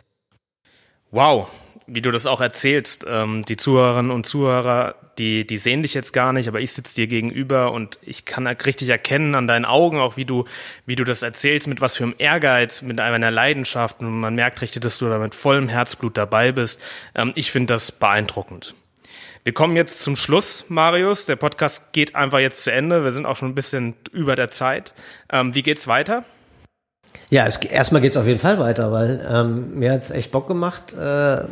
Wow, 1.10 1.48
wie 1.86 2.02
du 2.02 2.10
das 2.10 2.26
auch 2.26 2.40
erzählst, 2.40 3.06
ähm, 3.08 3.44
die 3.44 3.56
Zuhörerinnen 3.56 4.10
und 4.10 4.26
Zuhörer, 4.26 4.96
die, 5.18 5.46
die 5.46 5.58
sehen 5.58 5.82
dich 5.82 5.94
jetzt 5.94 6.12
gar 6.12 6.32
nicht, 6.32 6.48
aber 6.48 6.60
ich 6.60 6.72
sitze 6.72 6.94
dir 6.94 7.06
gegenüber 7.06 7.72
und 7.72 7.98
ich 8.02 8.24
kann 8.24 8.46
richtig 8.46 8.88
erkennen 8.88 9.34
an 9.34 9.46
deinen 9.46 9.64
Augen 9.64 9.98
auch, 9.98 10.16
wie 10.16 10.24
du, 10.24 10.44
wie 10.84 10.96
du 10.96 11.04
das 11.04 11.22
erzählst, 11.22 11.68
mit 11.68 11.80
was 11.80 11.96
für 11.96 12.04
einem 12.04 12.14
Ehrgeiz, 12.18 12.82
mit 12.82 12.98
einer 12.98 13.30
Leidenschaft 13.30 14.00
und 14.00 14.20
man 14.20 14.34
merkt 14.34 14.60
richtig, 14.62 14.82
dass 14.82 14.98
du 14.98 15.08
da 15.08 15.18
mit 15.18 15.34
vollem 15.34 15.68
Herzblut 15.68 16.16
dabei 16.16 16.52
bist. 16.52 16.80
Ähm, 17.14 17.32
ich 17.34 17.50
finde 17.50 17.74
das 17.74 17.92
beeindruckend. 17.92 18.74
Wir 19.44 19.54
kommen 19.54 19.76
jetzt 19.76 20.02
zum 20.02 20.16
Schluss, 20.16 20.64
Marius. 20.68 21.26
Der 21.26 21.36
Podcast 21.36 21.92
geht 21.92 22.16
einfach 22.16 22.40
jetzt 22.40 22.64
zu 22.64 22.72
Ende. 22.72 23.04
Wir 23.04 23.12
sind 23.12 23.26
auch 23.26 23.36
schon 23.36 23.50
ein 23.50 23.54
bisschen 23.54 23.94
über 24.10 24.34
der 24.34 24.50
Zeit. 24.50 24.92
Ähm, 25.30 25.54
wie 25.54 25.62
geht's 25.62 25.86
weiter? 25.86 26.24
Ja, 27.28 27.46
es, 27.46 27.56
erstmal 27.56 28.02
geht's 28.02 28.16
auf 28.16 28.26
jeden 28.26 28.38
Fall 28.38 28.58
weiter, 28.58 28.92
weil 28.92 29.26
ähm, 29.28 29.78
mir 29.78 29.92
hat's 29.92 30.10
echt 30.10 30.30
Bock 30.30 30.46
gemacht. 30.46 30.94
Äh, 30.94 31.34
äh, 31.34 31.46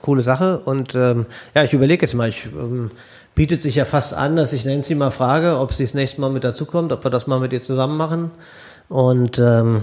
coole 0.00 0.22
Sache. 0.22 0.60
Und 0.60 0.94
ähm, 0.94 1.26
ja, 1.54 1.62
ich 1.62 1.72
überlege 1.72 2.06
jetzt 2.06 2.14
mal, 2.14 2.28
ich 2.28 2.46
ähm, 2.46 2.90
bietet 3.34 3.62
sich 3.62 3.74
ja 3.74 3.84
fast 3.84 4.14
an, 4.14 4.36
dass 4.36 4.52
ich 4.52 4.64
Nancy 4.64 4.94
mal 4.94 5.10
frage, 5.10 5.58
ob 5.58 5.72
sie 5.72 5.84
das 5.84 5.94
nächste 5.94 6.20
Mal 6.20 6.30
mit 6.30 6.44
dazukommt, 6.44 6.92
ob 6.92 7.04
wir 7.04 7.10
das 7.10 7.26
mal 7.26 7.40
mit 7.40 7.52
ihr 7.52 7.62
zusammen 7.62 7.96
machen. 7.96 8.30
Und 8.88 9.38
ähm, 9.38 9.82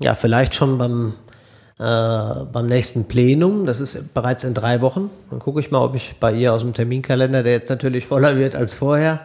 ja, 0.00 0.14
vielleicht 0.14 0.54
schon 0.54 0.76
beim 0.78 1.14
äh, 1.78 2.44
beim 2.52 2.66
nächsten 2.66 3.06
Plenum. 3.06 3.66
Das 3.66 3.80
ist 3.80 4.14
bereits 4.14 4.44
in 4.44 4.54
drei 4.54 4.80
Wochen. 4.80 5.10
Dann 5.30 5.40
gucke 5.40 5.60
ich 5.60 5.70
mal, 5.70 5.82
ob 5.82 5.94
ich 5.96 6.16
bei 6.20 6.32
ihr 6.32 6.52
aus 6.52 6.62
dem 6.62 6.72
Terminkalender, 6.72 7.42
der 7.42 7.52
jetzt 7.52 7.68
natürlich 7.68 8.06
voller 8.06 8.36
wird 8.36 8.54
als 8.54 8.74
vorher, 8.74 9.20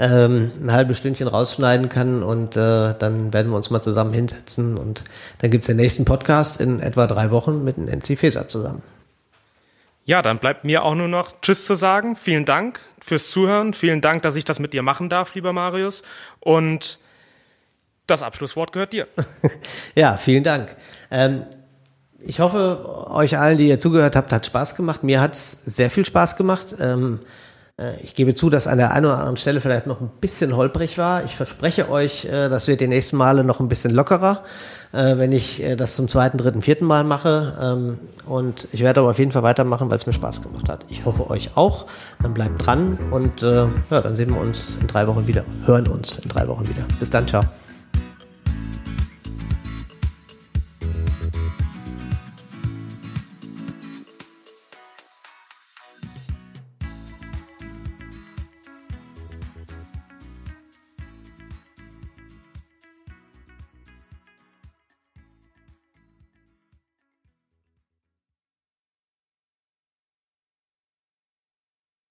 ähm, 0.00 0.50
ein 0.62 0.72
halbes 0.72 0.96
Stündchen 0.96 1.28
rausschneiden 1.28 1.90
kann 1.90 2.22
und 2.22 2.56
äh, 2.56 2.94
dann 2.98 3.34
werden 3.34 3.52
wir 3.52 3.56
uns 3.56 3.68
mal 3.68 3.82
zusammen 3.82 4.14
hinsetzen 4.14 4.78
und 4.78 5.04
dann 5.38 5.50
gibt's 5.50 5.66
den 5.66 5.76
nächsten 5.76 6.06
Podcast 6.06 6.58
in 6.58 6.80
etwa 6.80 7.06
drei 7.06 7.30
Wochen 7.30 7.62
mit 7.64 7.76
Nancy 7.76 8.16
Faeser 8.16 8.48
zusammen. 8.48 8.82
Ja, 10.06 10.22
dann 10.22 10.38
bleibt 10.38 10.64
mir 10.64 10.84
auch 10.84 10.94
nur 10.94 11.08
noch 11.08 11.42
Tschüss 11.42 11.66
zu 11.66 11.74
sagen. 11.74 12.16
Vielen 12.16 12.46
Dank 12.46 12.80
fürs 12.98 13.30
Zuhören. 13.30 13.74
Vielen 13.74 14.00
Dank, 14.00 14.22
dass 14.22 14.36
ich 14.36 14.46
das 14.46 14.58
mit 14.58 14.72
dir 14.72 14.82
machen 14.82 15.10
darf, 15.10 15.34
lieber 15.34 15.52
Marius. 15.52 16.02
Und 16.40 16.98
das 18.06 18.22
Abschlusswort 18.22 18.72
gehört 18.72 18.94
dir. 18.94 19.06
ja, 19.94 20.16
vielen 20.16 20.42
Dank. 20.42 20.74
Ähm, 21.10 21.44
ich 22.18 22.40
hoffe, 22.40 23.06
euch 23.10 23.36
allen, 23.36 23.58
die 23.58 23.68
ihr 23.68 23.78
zugehört 23.78 24.16
habt, 24.16 24.32
hat 24.32 24.46
Spaß 24.46 24.74
gemacht. 24.74 25.04
Mir 25.04 25.20
hat's 25.20 25.58
sehr 25.66 25.90
viel 25.90 26.06
Spaß 26.06 26.36
gemacht. 26.36 26.74
Ähm, 26.80 27.20
äh, 27.22 27.26
ich 28.02 28.14
gebe 28.14 28.34
zu, 28.34 28.50
dass 28.50 28.66
an 28.66 28.78
der 28.78 28.92
einen 28.92 29.06
oder 29.06 29.18
anderen 29.18 29.36
Stelle 29.36 29.60
vielleicht 29.60 29.86
noch 29.86 30.00
ein 30.00 30.10
bisschen 30.20 30.56
holprig 30.56 30.98
war. 30.98 31.24
Ich 31.24 31.36
verspreche 31.36 31.90
euch, 31.90 32.24
äh, 32.26 32.48
das 32.48 32.68
wird 32.68 32.80
die 32.80 32.88
nächsten 32.88 33.16
Male 33.16 33.44
noch 33.44 33.60
ein 33.60 33.68
bisschen 33.68 33.90
lockerer, 33.90 34.42
äh, 34.92 35.16
wenn 35.16 35.32
ich 35.32 35.62
das 35.76 35.96
zum 35.96 36.08
zweiten, 36.08 36.38
dritten, 36.38 36.62
vierten 36.62 36.84
Mal 36.84 37.04
mache. 37.04 37.56
Ähm, 37.60 37.98
und 38.26 38.68
ich 38.72 38.82
werde 38.82 39.00
aber 39.00 39.10
auf 39.10 39.18
jeden 39.18 39.32
Fall 39.32 39.42
weitermachen, 39.42 39.90
weil 39.90 39.96
es 39.96 40.06
mir 40.06 40.12
Spaß 40.12 40.42
gemacht 40.42 40.68
hat. 40.68 40.84
Ich 40.88 41.04
hoffe 41.04 41.30
euch 41.30 41.56
auch. 41.56 41.86
Dann 42.22 42.34
bleibt 42.34 42.64
dran 42.64 42.98
und 43.10 43.40
ja, 43.40 43.70
dann 43.88 44.14
sehen 44.14 44.32
wir 44.32 44.40
uns 44.40 44.76
in 44.80 44.86
drei 44.86 45.06
Wochen 45.06 45.26
wieder. 45.26 45.44
Hören 45.64 45.88
uns 45.88 46.18
in 46.18 46.28
drei 46.28 46.46
Wochen 46.46 46.68
wieder. 46.68 46.86
Bis 46.98 47.10
dann, 47.10 47.26
ciao. 47.26 47.44